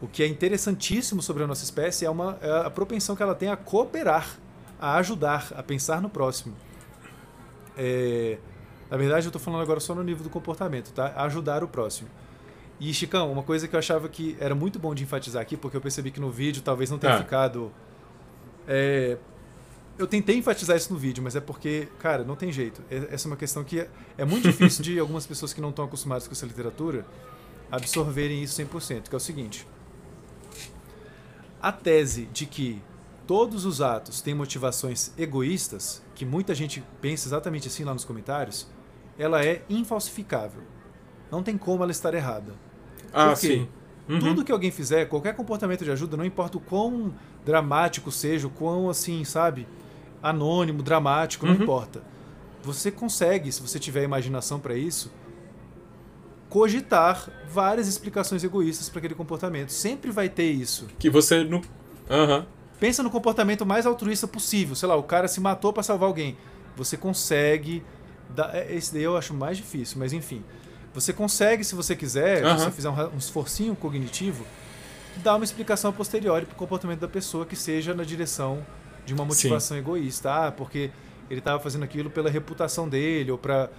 o 0.02 0.08
que 0.08 0.24
é 0.24 0.28
interessantíssimo 0.28 1.22
sobre 1.22 1.44
a 1.44 1.48
nossa 1.48 1.64
espécie 1.64 2.06
é, 2.06 2.10
uma, 2.10 2.38
é 2.42 2.66
a 2.66 2.70
propensão 2.70 3.16
que 3.16 3.24
ela 3.24 3.36
tem 3.36 3.50
a 3.50 3.58
cooperar, 3.58 4.38
a 4.80 4.96
ajudar, 4.96 5.52
a 5.56 5.64
pensar 5.64 6.02
no 6.02 6.10
próximo. 6.10 6.56
É, 7.78 8.38
na 8.90 8.98
verdade, 8.98 9.26
eu 9.26 9.30
estou 9.30 9.42
falando 9.42 9.62
agora 9.62 9.80
só 9.80 9.96
no 9.96 10.04
nível 10.04 10.24
do 10.24 10.30
comportamento, 10.30 10.92
tá? 10.92 11.14
Ajudar 11.24 11.64
o 11.64 11.68
próximo. 11.68 12.10
E, 12.80 12.94
Chicão, 12.94 13.32
uma 13.32 13.44
coisa 13.44 13.68
que 13.68 13.76
eu 13.76 13.80
achava 13.80 14.10
que 14.10 14.36
era 14.40 14.54
muito 14.54 14.78
bom 14.78 14.94
de 14.94 15.04
enfatizar 15.04 15.42
aqui, 15.42 15.56
porque 15.56 15.78
eu 15.78 15.82
percebi 15.82 16.12
que 16.12 16.20
no 16.20 16.30
vídeo 16.30 16.62
talvez 16.62 16.90
não 16.90 16.98
tenha 16.98 17.16
ah. 17.16 17.18
ficado 17.18 17.72
é, 18.68 19.18
eu 19.98 20.08
tentei 20.08 20.38
enfatizar 20.38 20.76
isso 20.76 20.92
no 20.92 21.00
vídeo, 21.00 21.24
mas 21.24 21.36
é 21.36 21.40
porque, 21.40 21.88
cara, 22.00 22.24
não 22.24 22.36
tem 22.36 22.52
jeito. 22.52 22.82
Essa 22.90 23.28
é 23.28 23.30
uma 23.30 23.38
questão 23.38 23.64
que 23.64 23.88
é 24.18 24.26
muito 24.26 24.50
difícil 24.50 24.84
de 24.84 25.00
algumas 25.00 25.26
pessoas 25.26 25.54
que 25.54 25.62
não 25.62 25.70
estão 25.70 25.86
acostumadas 25.86 26.28
com 26.28 26.34
essa 26.34 26.46
literatura 26.46 27.06
absorverem 27.72 28.44
isso 28.44 28.62
100%, 28.62 29.10
que 29.10 29.16
é 29.16 29.18
o 29.18 29.20
seguinte. 29.20 29.68
A 31.62 31.72
tese 31.72 32.26
de 32.26 32.46
que 32.46 32.82
todos 33.26 33.66
os 33.66 33.82
atos 33.82 34.22
têm 34.22 34.34
motivações 34.34 35.12
egoístas, 35.18 36.04
que 36.14 36.26
muita 36.26 36.54
gente 36.54 36.84
pensa 37.02 37.28
exatamente 37.28 37.68
assim 37.68 37.84
lá 37.84 37.94
nos 37.94 38.06
comentários, 38.06 38.68
ela 39.18 39.44
é 39.46 39.64
infalsificável. 39.70 40.62
Não 41.32 41.42
tem 41.42 41.58
como 41.58 41.84
ela 41.84 41.92
estar 41.92 42.14
errada. 42.14 42.54
Ah, 43.12 43.30
Por 43.30 43.40
quê? 43.40 43.48
sim. 43.48 43.68
Uhum. 44.08 44.20
Tudo 44.20 44.44
que 44.44 44.52
alguém 44.52 44.70
fizer, 44.70 45.06
qualquer 45.06 45.34
comportamento 45.36 45.84
de 45.86 45.92
ajuda, 45.92 46.18
não 46.18 46.26
importa 46.26 46.58
o 46.58 46.62
quão 46.62 47.14
dramático 47.46 48.12
seja, 48.12 48.48
o 48.48 48.50
quão 48.50 48.90
assim, 48.90 49.24
sabe, 49.24 49.66
anônimo, 50.24 50.82
dramático, 50.82 51.46
não 51.46 51.54
uhum. 51.54 51.62
importa. 51.62 52.02
Você 52.64 52.90
consegue, 52.90 53.52
se 53.52 53.62
você 53.62 53.78
tiver 53.78 54.04
imaginação 54.04 54.58
para 54.58 54.74
isso, 54.74 55.12
cogitar 56.50 57.30
várias 57.50 57.88
explicações 57.88 58.44
egoístas 58.44 58.88
para 58.88 59.00
aquele 59.00 59.16
comportamento. 59.16 59.70
Sempre 59.70 60.12
vai 60.12 60.30
ter 60.30 60.50
isso. 60.50 60.88
Que 60.98 61.10
você 61.10 61.44
não. 61.44 61.58
Uhum. 62.10 62.46
Pensa 62.80 63.04
no 63.04 63.10
comportamento 63.10 63.66
mais 63.66 63.86
altruísta 63.86 64.28
possível. 64.28 64.76
Sei 64.76 64.88
lá, 64.88 64.96
o 64.96 65.04
cara 65.04 65.28
se 65.28 65.42
matou 65.42 65.74
para 65.74 65.84
salvar 65.84 66.08
alguém. 66.08 66.38
Você 66.78 66.96
consegue. 66.96 67.84
Dar... 68.30 68.56
É, 68.56 68.74
esse 68.74 68.94
daí 68.94 69.04
eu 69.04 69.18
acho 69.18 69.34
mais 69.34 69.58
difícil, 69.58 70.00
mas 70.00 70.14
enfim. 70.14 70.44
Você 70.94 71.12
consegue, 71.12 71.64
se 71.64 71.76
você 71.76 71.96
quiser, 71.96 72.46
uhum. 72.46 72.58
se 72.58 72.66
você 72.66 72.72
fizer 72.72 72.90
um, 72.90 73.16
um 73.16 73.18
esforcinho 73.18 73.76
cognitivo, 73.76 74.46
dar 75.18 75.36
uma 75.36 75.44
explicação 75.44 75.92
posterior 75.92 76.46
para 76.46 76.54
o 76.54 76.56
comportamento 76.56 77.00
da 77.00 77.08
pessoa 77.08 77.46
que 77.46 77.56
seja 77.56 77.94
na 77.94 78.04
direção 78.04 78.64
de 79.06 79.14
uma 79.14 79.26
motivação 79.26 79.76
Sim. 79.76 79.82
egoísta. 79.82 80.48
Ah, 80.48 80.52
porque 80.52 80.92
ele 81.30 81.40
estava 81.40 81.60
fazendo 81.60 81.84
aquilo 81.84 82.10
pela 82.10 82.30
reputação 82.30 82.88
dele, 82.88 83.32
ou 83.32 83.38
para 83.38 83.70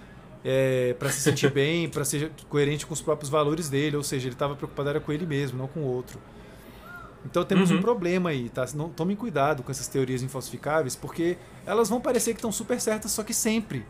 é, 0.43 0.95
para 0.99 1.09
se 1.09 1.21
sentir 1.21 1.49
bem, 1.53 1.89
para 1.89 2.05
ser 2.05 2.31
coerente 2.47 2.85
com 2.85 2.93
os 2.93 3.01
próprios 3.01 3.29
valores 3.29 3.67
dele, 3.67 3.97
ou 3.97 4.03
seja, 4.03 4.27
ele 4.27 4.35
estava 4.35 4.55
preocupado 4.55 4.89
era 4.89 4.99
com 4.99 5.11
ele 5.11 5.25
mesmo, 5.25 5.57
não 5.57 5.67
com 5.67 5.79
o 5.79 5.85
outro. 5.85 6.19
Então 7.25 7.43
temos 7.43 7.71
uhum. 7.71 7.77
um 7.77 7.81
problema 7.81 8.29
aí, 8.29 8.49
tá? 8.49 8.63
Não, 8.75 8.87
tomem 8.87 9.15
cuidado 9.15 9.63
com 9.63 9.71
essas 9.71 9.87
teorias 9.87 10.21
infalsificáveis, 10.21 10.95
porque 10.95 11.37
elas 11.65 11.89
vão 11.89 11.99
parecer 11.99 12.33
que 12.33 12.37
estão 12.37 12.51
super 12.51 12.79
certas, 12.79 13.11
só 13.11 13.23
que 13.23 13.33
sempre. 13.33 13.83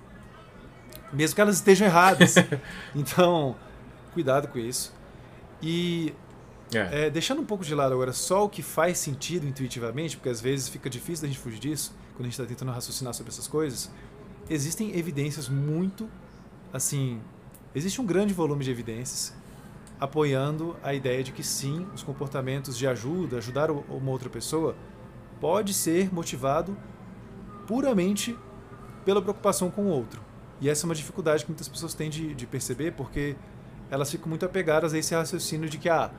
Mesmo 1.11 1.35
que 1.35 1.41
elas 1.41 1.55
estejam 1.55 1.85
erradas. 1.85 2.35
então, 2.95 3.55
cuidado 4.13 4.47
com 4.47 4.57
isso. 4.57 4.93
E 5.61 6.13
é. 6.73 7.05
É, 7.05 7.09
deixando 7.09 7.41
um 7.41 7.45
pouco 7.45 7.63
de 7.63 7.73
lado 7.75 7.93
agora 7.93 8.13
só 8.13 8.45
o 8.45 8.49
que 8.49 8.61
faz 8.61 8.97
sentido 8.97 9.47
intuitivamente, 9.47 10.17
porque 10.17 10.29
às 10.29 10.41
vezes 10.41 10.67
fica 10.67 10.89
difícil 10.89 11.23
da 11.23 11.27
gente 11.27 11.39
fugir 11.39 11.59
disso, 11.59 11.95
quando 12.13 12.21
a 12.21 12.23
gente 12.29 12.39
está 12.39 12.45
tentando 12.45 12.71
raciocinar 12.71 13.13
sobre 13.13 13.31
essas 13.31 13.47
coisas, 13.47 13.91
existem 14.49 14.97
evidências 14.97 15.49
muito, 15.49 16.09
assim, 16.73 17.21
existe 17.73 18.01
um 18.01 18.05
grande 18.05 18.33
volume 18.33 18.63
de 18.63 18.71
evidências 18.71 19.33
apoiando 19.99 20.75
a 20.83 20.93
ideia 20.93 21.23
de 21.23 21.31
que 21.31 21.43
sim, 21.43 21.87
os 21.93 22.03
comportamentos 22.03 22.77
de 22.77 22.85
ajuda, 22.85 23.37
ajudar 23.37 23.71
uma 23.71 24.11
outra 24.11 24.29
pessoa, 24.29 24.75
pode 25.39 25.73
ser 25.73 26.13
motivado 26.13 26.77
puramente 27.65 28.37
pela 29.05 29.21
preocupação 29.21 29.71
com 29.71 29.83
o 29.83 29.87
outro. 29.87 30.21
E 30.59 30.69
essa 30.69 30.85
é 30.85 30.87
uma 30.87 30.95
dificuldade 30.95 31.43
que 31.43 31.51
muitas 31.51 31.67
pessoas 31.67 31.93
têm 31.93 32.09
de, 32.09 32.33
de 32.33 32.45
perceber, 32.45 32.91
porque 32.91 33.35
elas 33.89 34.09
ficam 34.09 34.27
muito 34.27 34.45
apegadas 34.45 34.93
a 34.93 34.97
esse 34.97 35.13
raciocínio 35.13 35.69
de 35.69 35.77
que, 35.77 35.89
ah, 35.89 36.11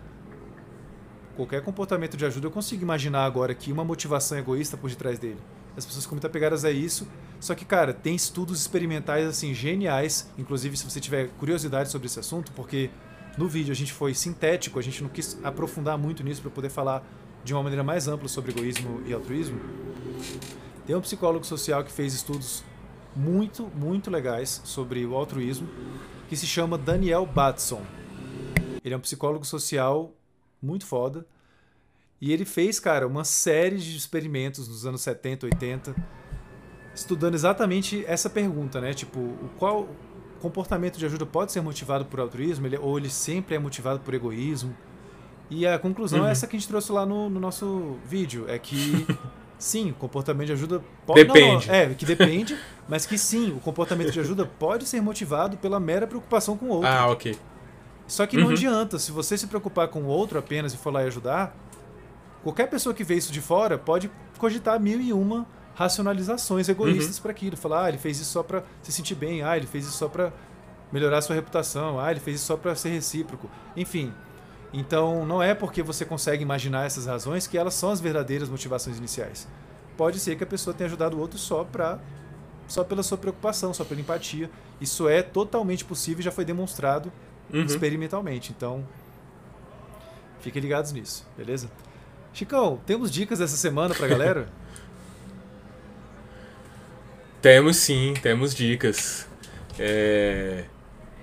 qualquer 1.37 1.63
comportamento 1.63 2.17
de 2.17 2.25
ajuda, 2.25 2.47
eu 2.47 2.51
consigo 2.51 2.83
imaginar 2.83 3.25
agora 3.25 3.53
aqui 3.53 3.71
uma 3.71 3.85
motivação 3.85 4.39
egoísta 4.39 4.77
por 4.77 4.89
detrás 4.89 5.19
dele. 5.19 5.39
As 5.77 5.85
pessoas 5.85 6.05
ficam 6.05 6.17
muito 6.17 6.27
apegadas 6.27 6.65
a 6.65 6.71
isso. 6.71 7.07
Só 7.39 7.55
que, 7.55 7.65
cara, 7.65 7.93
tem 7.93 8.15
estudos 8.15 8.59
experimentais 8.59 9.27
assim 9.27 9.53
geniais, 9.53 10.31
inclusive 10.39 10.77
se 10.77 10.85
você 10.85 10.99
tiver 10.99 11.29
curiosidade 11.39 11.91
sobre 11.91 12.07
esse 12.07 12.19
assunto, 12.19 12.51
porque 12.53 12.91
no 13.37 13.47
vídeo 13.47 13.71
a 13.73 13.77
gente 13.77 13.93
foi 13.93 14.15
sintético, 14.15 14.79
a 14.79 14.83
gente 14.83 15.03
não 15.03 15.11
quis 15.11 15.39
aprofundar 15.45 15.99
muito 15.99 16.25
nisso 16.25 16.41
para 16.41 16.51
poder 16.51 16.71
falar 16.71 17.07
de 17.45 17.53
uma 17.53 17.63
maneira 17.63 17.85
mais 17.85 18.09
ampla 18.09 18.27
sobre 18.27 18.53
egoísmo 18.53 19.03
e 19.07 19.13
altruísmo. 19.13 19.61
Tem 20.87 20.97
um 20.97 21.01
psicólogo 21.03 21.45
social 21.45 21.85
que 21.85 21.93
fez 21.93 22.15
estudos 22.15 22.65
muito, 23.15 23.71
muito 23.75 24.11
legais 24.11 24.63
sobre 24.65 25.05
o 25.05 25.15
altruísmo, 25.15 25.69
que 26.29 26.37
se 26.37 26.47
chama 26.47 26.79
Daniel 26.79 27.27
Batson. 27.27 27.83
Ele 28.83 28.95
é 28.95 28.97
um 28.97 29.01
psicólogo 29.01 29.45
social 29.45 30.16
muito 30.67 30.85
foda. 30.85 31.25
E 32.21 32.33
ele 32.33 32.45
fez, 32.45 32.81
cara, 32.81 33.07
uma 33.07 33.25
série 33.25 33.77
de 33.77 33.97
experimentos 33.97 34.69
nos 34.69 34.87
anos 34.87 35.03
70, 35.03 35.47
80, 35.47 35.95
estudando 36.95 37.35
exatamente 37.35 38.05
essa 38.07 38.29
pergunta, 38.31 38.81
né? 38.81 38.95
Tipo, 38.95 39.21
o 39.21 39.51
qual 39.59 39.89
comportamento 40.41 40.99
de 40.99 41.07
ajuda 41.07 41.27
pode 41.27 41.53
ser 41.53 41.61
motivado 41.61 42.05
por 42.07 42.21
altruísmo 42.21 42.67
ele, 42.67 42.79
ou 42.79 42.99
ele 42.99 43.11
sempre 43.11 43.55
é 43.55 43.59
motivado 43.59 44.01
por 44.01 44.15
egoísmo? 44.15 44.75
E 45.51 45.67
a 45.67 45.79
conclusão 45.79 46.21
é 46.21 46.23
uhum. 46.23 46.29
é 46.29 46.33
essa 46.33 46.47
que 46.47 46.57
a 46.57 46.59
gente 46.59 46.69
trouxe 46.69 46.91
lá 46.91 47.07
no, 47.07 47.31
no 47.31 47.39
nosso 47.39 47.97
vídeo, 48.05 48.47
é 48.49 48.59
que 48.59 49.07
sim, 49.59 49.91
o 49.91 49.95
comportamento 49.95 50.47
de 50.47 50.53
ajuda 50.55 50.83
pode 51.07 51.23
depende. 51.23 51.69
Não, 51.69 51.75
é, 51.75 51.95
que 51.95 52.05
depende, 52.05 52.59
mas 52.89 53.07
que 53.07 53.17
sim, 53.17 53.53
o 53.53 53.61
comportamento 53.61 54.11
de 54.11 54.19
ajuda 54.19 54.47
pode 54.47 54.87
ser 54.87 55.01
motivado 55.01 55.57
pela 55.57 55.79
mera 55.79 56.07
preocupação 56.07 56.57
com 56.57 56.67
o 56.67 56.69
outro. 56.71 56.89
Ah, 56.89 57.09
ok. 57.11 57.37
Só 58.07 58.27
que 58.27 58.37
não 58.37 58.47
uhum. 58.47 58.53
adianta, 58.53 58.99
se 58.99 59.11
você 59.11 59.37
se 59.37 59.47
preocupar 59.47 59.89
com 59.89 60.03
o 60.03 60.07
outro 60.07 60.39
apenas 60.39 60.73
e 60.73 60.77
for 60.77 60.93
lá 60.93 61.03
e 61.03 61.07
ajudar, 61.07 61.57
qualquer 62.43 62.69
pessoa 62.69 62.95
que 62.95 63.03
vê 63.03 63.17
isso 63.17 63.33
de 63.33 63.41
fora 63.41 63.77
pode 63.77 64.11
cogitar 64.39 64.79
mil 64.79 65.01
e 65.01 65.13
uma 65.13 65.47
racionalizações 65.75 66.69
egoístas 66.69 67.17
uhum. 67.17 67.23
para 67.23 67.31
aquilo. 67.33 67.57
Falar, 67.57 67.85
ah, 67.85 67.89
ele 67.89 67.99
fez 67.99 68.19
isso 68.19 68.31
só 68.31 68.43
para 68.43 68.63
se 68.83 68.93
sentir 68.93 69.15
bem, 69.15 69.43
ah, 69.43 69.57
ele 69.57 69.67
fez 69.67 69.87
isso 69.87 69.97
só 69.97 70.09
para 70.09 70.33
melhorar 70.93 71.21
sua 71.21 71.35
reputação, 71.35 71.99
ah, 71.99 72.11
ele 72.11 72.21
fez 72.21 72.37
isso 72.37 72.47
só 72.47 72.57
para 72.57 72.75
ser 72.75 72.91
recíproco. 72.91 73.51
Enfim. 73.77 74.13
Então, 74.73 75.25
não 75.25 75.43
é 75.43 75.55
porque 75.55 75.83
você 75.83 76.05
consegue 76.05 76.43
imaginar 76.43 76.87
essas 76.87 77.07
razões 77.07 77.47
que 77.47 77.57
elas 77.57 77.75
são 77.75 77.91
as 77.91 78.01
verdadeiras 78.01 78.49
motivações 78.49 78.99
iniciais. 78.99 79.49
Pode 79.97 80.19
ser 80.19 80.37
que 80.37 80.45
a 80.45 80.47
pessoa 80.47 80.75
tenha 80.75 80.87
ajudado 80.87 81.17
o 81.17 81.21
outro 81.21 81.39
só 81.39 81.65
para 81.65 81.99
só 82.69 82.83
pela 82.83 83.03
sua 83.03 83.17
preocupação, 83.17 83.73
só 83.73 83.85
pela 83.85 84.01
empatia. 84.01 84.51
Isso 84.81 85.09
é 85.09 85.23
totalmente 85.23 85.85
possível 85.85 86.21
e 86.21 86.25
já 86.25 86.33
foi 86.33 86.45
demonstrado 86.45 87.13
uhum. 87.53 87.65
experimentalmente. 87.65 88.53
Então, 88.57 88.87
fiquem 90.41 90.63
ligados 90.63 90.93
nisso, 90.93 91.27
beleza? 91.37 91.71
Chicão, 92.33 92.81
temos 92.85 93.11
dicas 93.11 93.41
essa 93.41 93.57
semana 93.57 93.95
pra 93.95 94.07
galera? 94.07 94.49
temos 97.41 97.77
sim, 97.77 98.15
temos 98.21 98.55
dicas. 98.55 99.27
É, 99.79 100.65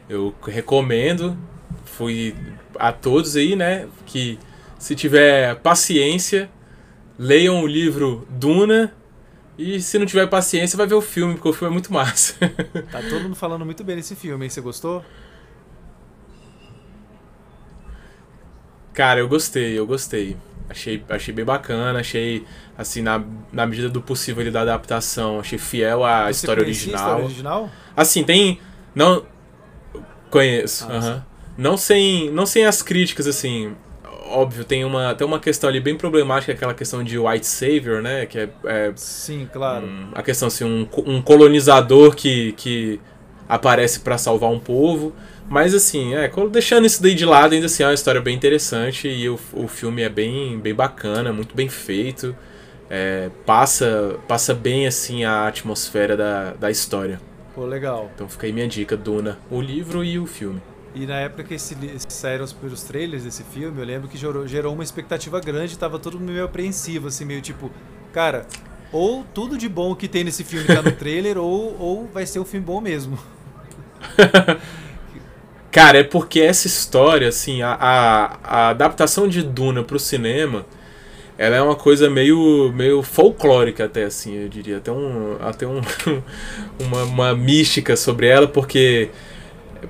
eu 0.10 0.34
recomendo, 0.44 1.38
fui 1.86 2.36
a 2.78 2.92
todos 2.92 3.36
aí, 3.36 3.56
né, 3.56 3.88
que 4.06 4.40
se 4.80 4.96
tiver 4.96 5.56
paciência, 5.58 6.50
leiam 7.18 7.62
o 7.62 7.68
livro 7.68 8.28
Duna 8.30 8.94
e 9.58 9.80
se 9.82 10.00
não 10.00 10.06
tiver 10.06 10.28
paciência, 10.28 10.78
vai 10.78 10.88
ver 10.88 10.96
o 10.96 11.02
filme, 11.02 11.36
porque 11.36 11.50
o 11.50 11.54
filme 11.54 11.72
é 11.72 11.74
muito 11.74 11.92
massa. 11.94 12.36
tá 12.92 13.02
todo 13.02 13.22
mundo 13.22 13.36
falando 13.36 13.66
muito 13.66 13.84
bem 13.84 13.96
desse 13.96 14.16
filme, 14.16 14.46
hein? 14.46 14.50
Você 14.50 14.62
gostou? 14.62 15.04
Cara, 18.94 19.20
eu 19.20 19.28
gostei, 19.28 19.78
eu 19.78 19.86
gostei. 19.88 20.38
Achei, 20.70 21.04
achei 21.10 21.34
bem 21.34 21.44
bacana, 21.46 22.00
achei, 22.00 22.46
assim, 22.78 23.02
na, 23.02 23.22
na 23.52 23.66
medida 23.66 23.90
do 23.90 24.02
possível 24.02 24.42
ele 24.42 24.50
da 24.52 24.62
adaptação, 24.62 25.40
achei 25.40 25.60
fiel 25.60 26.04
à 26.04 26.26
Você 26.26 26.32
história 26.32 26.64
original. 26.64 26.96
a 26.96 26.98
história 27.06 27.26
original? 27.26 27.70
Assim, 27.96 28.24
tem. 28.24 28.60
Não. 28.96 29.24
Conheço. 30.30 30.86
Ah, 30.90 30.96
aham. 30.98 31.26
Não 31.58 31.78
sem, 31.78 32.32
não 32.32 32.46
sem 32.46 32.66
as 32.66 32.82
críticas, 32.82 33.28
assim. 33.28 33.76
Óbvio, 34.30 34.64
tem 34.66 34.84
uma, 34.84 35.14
tem 35.14 35.28
uma 35.28 35.40
questão 35.40 35.70
ali 35.70 35.80
bem 35.80 35.96
problemática, 35.96 36.54
aquela 36.54 36.74
questão 36.74 37.04
de 37.04 37.20
white 37.20 37.46
savior, 37.46 38.02
né? 38.02 38.26
Que 38.26 38.40
é, 38.40 38.50
é 38.66 38.94
Sim, 38.96 39.48
claro. 39.52 39.86
um- 39.86 40.08
a 40.16 40.24
questão 40.24 40.48
assim, 40.48 40.64
um, 40.64 40.88
um 41.06 41.22
colonizador 41.22 42.16
que, 42.16 42.54
que 42.54 43.00
aparece 43.48 44.00
pra 44.00 44.18
salvar 44.18 44.50
um 44.50 44.60
povo. 44.60 45.14
Mas 45.54 45.76
assim, 45.76 46.16
é, 46.16 46.32
deixando 46.50 46.88
isso 46.88 47.00
daí 47.00 47.14
de 47.14 47.28
lado, 47.28 47.54
ainda 47.54 47.68
assim 47.68 47.84
é 47.84 47.86
uma 47.86 47.94
história 47.94 48.20
bem 48.20 48.36
interessante 48.36 49.08
e 49.08 49.30
o, 49.30 49.40
o 49.54 49.68
filme 49.68 50.02
é 50.02 50.10
bem, 50.10 50.58
bem 50.58 50.74
bacana, 50.74 51.32
muito 51.32 51.56
bem 51.56 51.70
feito. 51.70 52.36
É, 52.90 53.30
passa, 53.46 54.18
passa 54.28 54.56
bem 54.56 54.88
assim 54.88 55.26
a 55.26 55.48
atmosfera 55.48 56.18
da, 56.18 56.54
da 56.54 56.72
história. 56.72 57.22
Pô, 57.54 57.68
legal. 57.68 58.10
Então 58.16 58.28
fica 58.28 58.48
aí 58.48 58.52
minha 58.52 58.68
dica, 58.68 58.98
Duna, 58.98 59.38
o 59.52 59.62
livro 59.62 60.04
e 60.04 60.18
o 60.18 60.26
filme. 60.26 60.60
E 60.96 61.06
na 61.06 61.18
época 61.18 61.44
que 61.44 61.56
saíram 61.60 62.46
os 62.46 62.52
primeiros 62.52 62.82
trailers 62.82 63.24
desse 63.24 63.44
filme, 63.44 63.80
eu 63.80 63.86
lembro 63.86 64.08
que 64.08 64.18
gerou, 64.18 64.48
gerou 64.48 64.74
uma 64.74 64.84
expectativa 64.84 65.40
grande, 65.40 65.78
tava 65.78 66.00
todo 66.00 66.20
mundo 66.20 66.32
meio 66.32 66.46
apreensivo, 66.46 67.10
assim, 67.10 67.26
meio 67.26 67.44
tipo, 67.44 67.70
cara, 68.12 68.48
ou 68.92 69.24
tudo 69.24 69.56
de 69.56 69.70
bom 69.70 69.94
que 69.94 70.08
tem 70.08 70.24
nesse 70.24 70.44
filme 70.44 70.66
tá 70.66 70.82
no 70.82 70.94
trailer, 70.98 71.38
ou, 71.38 71.80
ou 71.80 72.08
vai 72.08 72.26
ser 72.26 72.40
um 72.40 72.46
filme 72.46 72.66
bom 72.66 72.82
mesmo. 72.82 73.20
Cara, 75.74 75.98
é 75.98 76.04
porque 76.04 76.40
essa 76.40 76.68
história, 76.68 77.28
assim, 77.28 77.64
a, 77.64 77.74
a, 77.74 78.38
a 78.44 78.70
adaptação 78.70 79.28
de 79.28 79.42
Duna 79.42 79.82
pro 79.82 79.98
cinema, 79.98 80.68
ela 81.36 81.56
é 81.56 81.62
uma 81.64 81.76
coisa 81.76 82.12
meio, 82.12 82.72
meio 82.76 83.02
folclórica 83.02 83.86
até, 83.86 84.04
assim, 84.04 84.36
eu 84.36 84.48
diria. 84.48 84.78
Até, 84.78 84.92
um, 84.92 85.36
até 85.42 85.66
um, 85.66 85.82
uma, 86.80 87.04
uma 87.06 87.34
mística 87.34 87.96
sobre 87.96 88.28
ela, 88.28 88.48
porque 88.48 89.10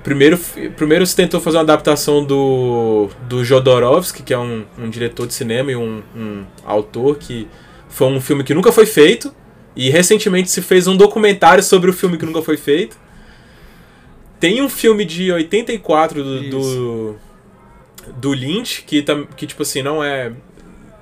primeiro, 0.02 0.38
primeiro 0.74 1.04
se 1.04 1.14
tentou 1.14 1.38
fazer 1.38 1.58
uma 1.58 1.64
adaptação 1.64 2.24
do, 2.24 3.10
do 3.28 3.44
Jodorowsky, 3.44 4.22
que 4.22 4.32
é 4.32 4.38
um, 4.38 4.64
um 4.78 4.88
diretor 4.88 5.26
de 5.26 5.34
cinema 5.34 5.70
e 5.70 5.76
um, 5.76 6.02
um 6.16 6.44
autor, 6.64 7.18
que 7.18 7.46
foi 7.90 8.06
um 8.06 8.22
filme 8.22 8.42
que 8.42 8.54
nunca 8.54 8.72
foi 8.72 8.86
feito, 8.86 9.34
e 9.76 9.90
recentemente 9.90 10.50
se 10.50 10.62
fez 10.62 10.86
um 10.86 10.96
documentário 10.96 11.62
sobre 11.62 11.90
o 11.90 11.92
filme 11.92 12.16
que 12.16 12.24
nunca 12.24 12.40
foi 12.40 12.56
feito. 12.56 13.03
Tem 14.40 14.60
um 14.62 14.68
filme 14.68 15.04
de 15.04 15.32
84 15.32 16.22
do, 16.22 16.50
do, 16.50 17.16
do 18.16 18.32
Lynch, 18.32 18.82
que, 18.82 19.02
que 19.36 19.46
tipo 19.46 19.62
assim, 19.62 19.82
não 19.82 20.02
é. 20.02 20.32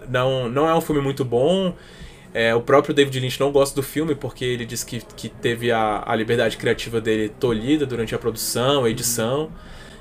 Não, 0.08 0.48
não 0.48 0.68
é 0.68 0.74
um 0.74 0.80
filme 0.80 1.00
muito 1.00 1.24
bom. 1.24 1.74
É, 2.34 2.54
o 2.54 2.60
próprio 2.62 2.94
David 2.94 3.20
Lynch 3.20 3.38
não 3.38 3.52
gosta 3.52 3.74
do 3.74 3.82
filme 3.82 4.14
porque 4.14 4.44
ele 4.44 4.64
diz 4.64 4.82
que, 4.82 5.02
que 5.16 5.28
teve 5.28 5.70
a, 5.70 6.02
a 6.06 6.16
liberdade 6.16 6.56
criativa 6.56 7.00
dele 7.00 7.28
tolhida 7.28 7.84
durante 7.84 8.14
a 8.14 8.18
produção, 8.18 8.84
a 8.84 8.90
edição. 8.90 9.50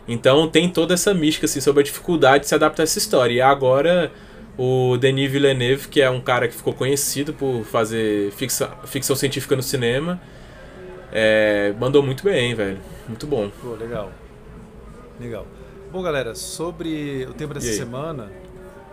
Então 0.07 0.47
tem 0.47 0.69
toda 0.69 0.93
essa 0.93 1.13
mística 1.13 1.45
assim, 1.45 1.59
sobre 1.59 1.81
a 1.81 1.83
dificuldade 1.83 2.43
de 2.43 2.49
se 2.49 2.55
adaptar 2.55 2.83
a 2.83 2.85
essa 2.85 2.97
história. 2.97 3.33
E 3.33 3.41
agora 3.41 4.11
o 4.57 4.97
Denis 4.97 5.31
Villeneuve, 5.31 5.87
que 5.87 6.01
é 6.01 6.09
um 6.09 6.21
cara 6.21 6.47
que 6.47 6.55
ficou 6.55 6.73
conhecido 6.73 7.33
por 7.33 7.63
fazer 7.65 8.31
ficção, 8.31 8.69
ficção 8.85 9.15
científica 9.15 9.55
no 9.55 9.63
cinema, 9.63 10.21
é, 11.11 11.73
mandou 11.79 12.01
muito 12.03 12.23
bem, 12.23 12.53
velho. 12.55 12.79
Muito 13.07 13.27
bom. 13.27 13.49
Pô, 13.61 13.73
legal. 13.75 14.11
Legal. 15.19 15.45
Bom, 15.91 16.01
galera, 16.01 16.33
sobre 16.35 17.25
o 17.29 17.33
tema 17.33 17.53
dessa 17.53 17.73
semana, 17.73 18.31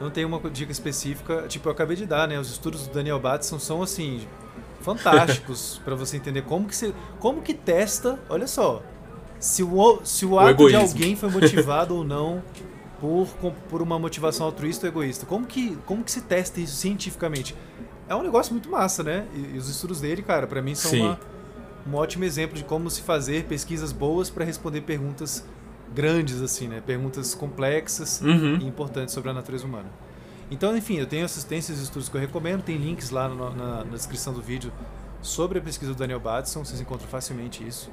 não 0.00 0.10
tem 0.10 0.24
uma 0.24 0.38
dica 0.50 0.72
específica. 0.72 1.44
Tipo, 1.48 1.68
eu 1.68 1.72
acabei 1.72 1.96
de 1.96 2.06
dar, 2.06 2.26
né? 2.28 2.38
Os 2.38 2.50
estudos 2.50 2.86
do 2.86 2.92
Daniel 2.94 3.18
Batson 3.20 3.58
são, 3.58 3.82
assim, 3.82 4.26
fantásticos 4.80 5.80
pra 5.84 5.94
você 5.94 6.16
entender 6.16 6.42
como 6.42 6.66
que 6.66 6.74
você, 6.76 6.92
como 7.20 7.40
que 7.42 7.54
testa, 7.54 8.18
olha 8.28 8.46
só, 8.46 8.82
se 9.38 9.62
o, 9.62 9.78
o- 9.78 10.00
se 10.04 10.26
o 10.26 10.38
ato 10.38 10.46
de 10.48 10.74
egoísmo. 10.74 10.80
alguém 10.80 11.16
foi 11.16 11.30
motivado 11.30 11.94
ou 11.96 12.02
não 12.04 12.42
por, 13.00 13.28
por 13.68 13.80
uma 13.80 13.96
motivação 13.98 14.44
altruísta 14.44 14.86
ou 14.86 14.92
egoísta. 14.92 15.24
Como 15.24 15.46
que, 15.46 15.76
como 15.86 16.02
que 16.02 16.10
se 16.10 16.22
testa 16.22 16.60
isso 16.60 16.74
cientificamente? 16.76 17.54
É 18.08 18.14
um 18.14 18.22
negócio 18.22 18.52
muito 18.52 18.68
massa, 18.70 19.02
né? 19.04 19.24
E, 19.34 19.54
e 19.54 19.58
os 19.58 19.68
estudos 19.68 20.00
dele, 20.00 20.22
cara, 20.22 20.46
pra 20.48 20.60
mim 20.60 20.74
são 20.74 20.90
Sim. 20.90 21.02
uma, 21.02 21.20
um 21.86 21.94
ótimo 21.94 22.24
exemplo 22.24 22.56
de 22.56 22.64
como 22.64 22.90
se 22.90 23.02
fazer 23.02 23.44
pesquisas 23.44 23.92
boas 23.92 24.28
para 24.30 24.44
responder 24.44 24.80
perguntas 24.82 25.44
grandes, 25.94 26.42
assim, 26.42 26.68
né? 26.68 26.82
Perguntas 26.84 27.34
complexas 27.34 28.20
Uhum. 28.20 28.58
e 28.60 28.66
importantes 28.66 29.14
sobre 29.14 29.30
a 29.30 29.32
natureza 29.34 29.66
humana. 29.66 29.88
Então, 30.50 30.76
enfim, 30.76 30.96
eu 30.98 31.06
tenho 31.06 31.24
assistência 31.24 31.72
esses 31.72 31.84
estudos 31.84 32.08
que 32.08 32.16
eu 32.16 32.20
recomendo, 32.20 32.62
tem 32.62 32.76
links 32.76 33.10
lá 33.10 33.28
no- 33.28 33.54
na, 33.54 33.84
na 33.84 33.96
descrição 33.96 34.32
do 34.32 34.40
vídeo 34.42 34.72
sobre 35.22 35.58
a 35.58 35.62
pesquisa 35.62 35.92
do 35.92 35.98
Daniel 35.98 36.20
Batson, 36.20 36.64
vocês 36.64 36.80
encontram 36.80 37.08
facilmente 37.08 37.66
isso. 37.66 37.90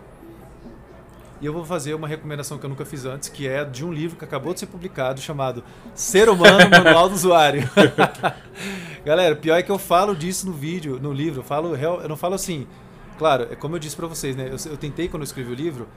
E 1.41 1.45
eu 1.45 1.52
vou 1.52 1.65
fazer 1.65 1.93
uma 1.93 2.08
recomendação 2.08 2.58
que 2.58 2.65
eu 2.65 2.69
nunca 2.69 2.86
fiz 2.86 3.04
antes, 3.06 3.28
que 3.28 3.45
é 3.45 3.65
de 3.65 3.84
um 3.84 3.91
livro 3.91 4.17
que 4.17 4.24
acabou 4.24 4.54
de 4.54 4.62
ser 4.62 4.67
publicado 4.67 5.19
chamado 5.19 5.63
Ser 5.93 6.30
Humano 6.30 6.69
Manual 6.71 7.10
do 7.10 7.15
Usuário. 7.15 7.69
Galera, 9.06 9.36
pior 9.36 9.58
é 9.58 9.62
que 9.63 9.71
eu 9.71 9.78
falo 9.78 10.15
disso 10.15 10.45
no 10.48 10.54
vídeo, 10.54 10.98
no 11.02 11.12
livro. 11.12 11.41
Eu 11.41 11.43
falo, 11.43 11.76
eu 11.76 12.08
não 12.10 12.15
falo 12.17 12.36
assim. 12.36 12.65
Claro, 13.17 13.47
é 13.49 13.56
como 13.56 13.75
eu 13.75 13.80
disse 13.80 13.95
pra 13.95 14.08
vocês, 14.08 14.36
né? 14.36 14.49
Eu, 14.49 14.71
eu 14.71 14.78
tentei 14.78 15.08
quando 15.08 15.21
eu 15.21 15.25
escrevi 15.25 15.51
o 15.51 15.56
livro 15.56 15.88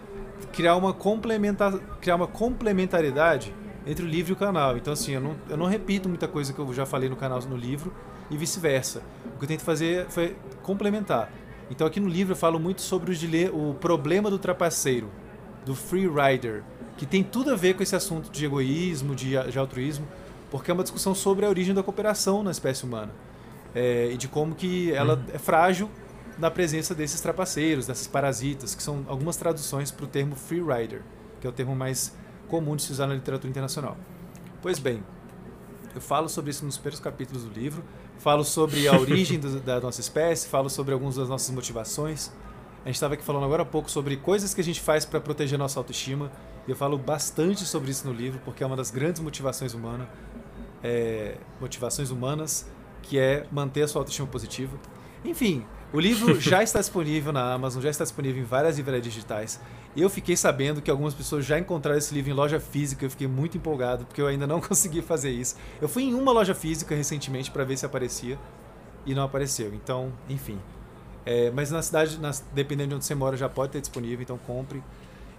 criar 0.52 0.76
uma 0.76 0.92
complementar, 0.92 1.72
criar 2.00 2.14
uma 2.16 2.28
complementariedade 2.28 3.52
entre 3.86 4.04
o 4.04 4.08
livro 4.08 4.32
e 4.32 4.34
o 4.34 4.36
canal. 4.36 4.76
Então 4.76 4.92
assim, 4.92 5.12
eu 5.12 5.20
não, 5.20 5.36
eu 5.48 5.56
não 5.56 5.66
repito 5.66 6.08
muita 6.08 6.28
coisa 6.28 6.52
que 6.52 6.58
eu 6.58 6.72
já 6.72 6.86
falei 6.86 7.08
no 7.08 7.16
canal 7.16 7.40
no 7.42 7.56
livro 7.56 7.92
e 8.30 8.36
vice-versa. 8.36 9.02
O 9.34 9.38
que 9.38 9.44
eu 9.44 9.48
tento 9.48 9.62
fazer 9.62 10.06
foi 10.08 10.36
complementar. 10.62 11.30
Então 11.70 11.86
aqui 11.86 11.98
no 12.00 12.08
livro 12.08 12.32
eu 12.32 12.36
falo 12.36 12.58
muito 12.58 12.82
sobre 12.82 13.12
o, 13.52 13.70
o 13.70 13.74
problema 13.74 14.30
do 14.30 14.38
trapaceiro, 14.38 15.10
do 15.66 15.74
free 15.74 16.08
rider, 16.08 16.62
que 16.96 17.04
tem 17.04 17.22
tudo 17.22 17.50
a 17.50 17.56
ver 17.56 17.74
com 17.74 17.82
esse 17.82 17.96
assunto 17.96 18.30
de 18.30 18.44
egoísmo, 18.44 19.14
de, 19.14 19.30
de 19.50 19.58
altruísmo, 19.58 20.06
porque 20.50 20.70
é 20.70 20.74
uma 20.74 20.82
discussão 20.82 21.14
sobre 21.14 21.44
a 21.44 21.48
origem 21.48 21.74
da 21.74 21.82
cooperação 21.82 22.42
na 22.42 22.50
espécie 22.50 22.84
humana 22.84 23.12
É, 23.74 24.10
e 24.12 24.16
de 24.16 24.28
como 24.28 24.54
que 24.54 24.90
ela 24.92 25.22
é 25.32 25.38
frágil 25.38 25.90
na 26.38 26.50
presença 26.50 26.94
desses 26.94 27.20
trapaceiros, 27.20 27.86
desses 27.86 28.06
parasitas, 28.06 28.74
que 28.74 28.82
são 28.82 29.04
algumas 29.08 29.36
traduções 29.36 29.90
para 29.90 30.04
o 30.04 30.08
termo 30.08 30.36
free 30.36 30.62
rider, 30.62 31.02
que 31.40 31.46
é 31.46 31.50
o 31.50 31.52
termo 31.52 31.74
mais 31.74 32.14
comum 32.48 32.76
de 32.76 32.82
se 32.82 32.92
usar 32.92 33.06
na 33.06 33.14
literatura 33.14 33.50
internacional. 33.50 33.96
Pois 34.62 34.78
bem, 34.78 35.02
eu 35.94 36.00
falo 36.00 36.28
sobre 36.28 36.50
isso 36.50 36.64
nos 36.64 36.76
primeiros 36.76 37.00
capítulos 37.00 37.44
do 37.44 37.50
livro, 37.52 37.82
falo 38.18 38.44
sobre 38.44 38.86
a 38.88 38.98
origem 38.98 39.38
do- 39.40 39.60
da 39.60 39.80
nossa 39.80 40.00
espécie, 40.00 40.48
falo 40.48 40.68
sobre 40.70 40.92
algumas 40.94 41.16
das 41.16 41.28
nossas 41.28 41.50
motivações. 41.50 42.30
A 42.84 42.88
gente 42.88 42.94
estava 42.96 43.14
aqui 43.14 43.24
falando 43.24 43.44
agora 43.44 43.62
há 43.62 43.66
pouco 43.66 43.90
sobre 43.90 44.16
coisas 44.16 44.54
que 44.54 44.60
a 44.60 44.64
gente 44.64 44.80
faz 44.80 45.04
para 45.04 45.20
proteger 45.20 45.56
a 45.56 45.58
nossa 45.58 45.78
autoestima, 45.80 46.30
e 46.66 46.70
eu 46.70 46.76
falo 46.76 46.96
bastante 46.96 47.64
sobre 47.64 47.90
isso 47.90 48.06
no 48.06 48.12
livro, 48.12 48.40
porque 48.44 48.62
é 48.62 48.66
uma 48.66 48.76
das 48.76 48.90
grandes 48.90 49.20
motivações 49.20 49.74
humanas, 49.74 50.06
é, 50.82 51.36
motivações 51.60 52.10
humanas, 52.10 52.66
que 53.02 53.18
é 53.18 53.46
manter 53.50 53.82
a 53.82 53.88
sua 53.88 54.00
autoestima 54.02 54.28
positiva. 54.28 54.76
Enfim, 55.24 55.66
o 55.92 56.00
livro 56.00 56.38
já 56.40 56.62
está 56.62 56.78
disponível 56.80 57.32
na 57.32 57.52
Amazon, 57.54 57.82
já 57.82 57.90
está 57.90 58.04
disponível 58.04 58.42
em 58.42 58.44
várias 58.44 58.76
livrarias 58.76 59.04
digitais. 59.04 59.60
Eu 59.96 60.08
fiquei 60.10 60.36
sabendo 60.36 60.80
que 60.82 60.90
algumas 60.90 61.14
pessoas 61.14 61.44
já 61.44 61.58
encontraram 61.58 61.98
esse 61.98 62.12
livro 62.14 62.30
em 62.30 62.34
loja 62.34 62.60
física, 62.60 63.04
eu 63.04 63.10
fiquei 63.10 63.26
muito 63.26 63.56
empolgado, 63.56 64.04
porque 64.04 64.20
eu 64.20 64.26
ainda 64.26 64.46
não 64.46 64.60
consegui 64.62 65.02
fazer 65.02 65.30
isso. 65.30 65.56
Eu 65.80 65.88
fui 65.88 66.04
em 66.04 66.14
uma 66.14 66.32
loja 66.32 66.54
física 66.54 66.94
recentemente 66.94 67.50
para 67.50 67.64
ver 67.64 67.76
se 67.76 67.86
aparecia 67.86 68.38
e 69.06 69.14
não 69.14 69.22
apareceu. 69.24 69.72
Então, 69.74 70.12
enfim. 70.28 70.58
É, 71.24 71.50
mas 71.50 71.70
na 71.70 71.82
cidade, 71.82 72.18
nas- 72.18 72.44
dependendo 72.54 72.90
de 72.90 72.94
onde 72.96 73.04
você 73.04 73.14
mora, 73.14 73.36
já 73.36 73.48
pode 73.48 73.72
ter 73.72 73.80
disponível, 73.80 74.22
então 74.22 74.38
compre. 74.38 74.82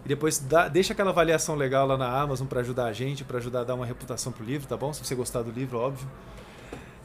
E 0.05 0.07
depois 0.07 0.39
dá- 0.39 0.67
deixa 0.67 0.93
aquela 0.93 1.09
avaliação 1.11 1.55
legal 1.55 1.85
lá 1.87 1.97
na 1.97 2.07
Amazon 2.21 2.47
para 2.47 2.61
ajudar 2.61 2.85
a 2.85 2.93
gente, 2.93 3.23
para 3.23 3.37
ajudar 3.37 3.61
a 3.61 3.63
dar 3.63 3.75
uma 3.75 3.85
reputação 3.85 4.31
pro 4.31 4.43
livro, 4.45 4.67
tá 4.67 4.77
bom? 4.77 4.93
Se 4.93 5.03
você 5.03 5.13
gostar 5.15 5.41
do 5.41 5.51
livro, 5.51 5.77
óbvio. 5.77 6.07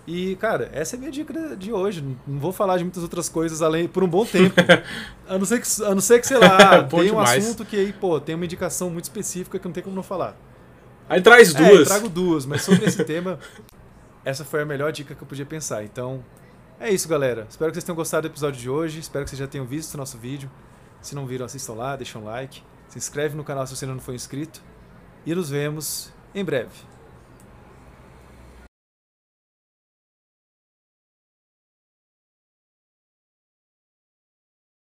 E, 0.06 0.36
cara, 0.36 0.68
essa 0.72 0.94
é 0.94 0.98
a 0.98 1.00
minha 1.00 1.10
dica 1.10 1.56
de 1.56 1.72
hoje. 1.72 2.02
Não- 2.26 2.38
vou 2.38 2.52
falar 2.52 2.76
de 2.76 2.84
muitas 2.84 3.02
outras 3.02 3.28
coisas 3.28 3.62
além 3.62 3.88
por 3.88 4.04
um 4.04 4.08
bom 4.08 4.24
tempo. 4.26 4.54
A 5.26 5.38
não 5.38 5.46
ser 5.46 5.60
que, 5.62 5.82
a 5.82 5.94
não 5.94 6.00
ser 6.02 6.20
que 6.20 6.26
sei 6.26 6.36
lá, 6.36 6.82
tem 6.84 7.10
um 7.10 7.18
assunto 7.18 7.64
que 7.64 7.74
aí, 7.76 7.92
pô, 7.94 8.20
tem 8.20 8.34
uma 8.34 8.44
indicação 8.44 8.90
muito 8.90 9.04
específica 9.04 9.58
que 9.58 9.64
não 9.64 9.72
tem 9.72 9.82
como 9.82 9.96
não 9.96 10.02
falar. 10.02 10.36
Aí 11.08 11.22
traz 11.22 11.54
É, 11.54 11.58
eu 11.62 11.76
duas. 11.76 11.88
trago 11.88 12.08
duas, 12.10 12.44
mas 12.44 12.60
sobre 12.62 12.84
esse 12.84 13.02
tema. 13.04 13.38
essa 14.24 14.44
foi 14.44 14.60
a 14.60 14.66
melhor 14.66 14.92
dica 14.92 15.14
que 15.14 15.22
eu 15.22 15.26
podia 15.26 15.46
pensar. 15.46 15.82
Então, 15.84 16.22
é 16.78 16.90
isso, 16.90 17.08
galera. 17.08 17.46
Espero 17.48 17.70
que 17.70 17.76
vocês 17.76 17.84
tenham 17.84 17.96
gostado 17.96 18.28
do 18.28 18.32
episódio 18.32 18.60
de 18.60 18.68
hoje. 18.68 19.00
Espero 19.00 19.24
que 19.24 19.30
vocês 19.30 19.38
já 19.40 19.46
tenham 19.46 19.64
visto 19.66 19.94
o 19.94 19.96
nosso 19.96 20.18
vídeo. 20.18 20.50
Se 21.00 21.14
não 21.14 21.26
viram, 21.26 21.46
assistam 21.46 21.72
lá, 21.74 21.96
deixem 21.96 22.20
um 22.20 22.24
like. 22.24 22.62
Se 22.88 22.98
inscreve 22.98 23.34
no 23.36 23.42
canal 23.44 23.66
se 23.66 23.74
você 23.74 23.86
ainda 23.86 23.94
não 23.94 24.02
for 24.02 24.14
inscrito. 24.14 24.60
E 25.24 25.34
nos 25.34 25.48
vemos 25.48 26.12
em 26.34 26.44
breve. 26.44 26.70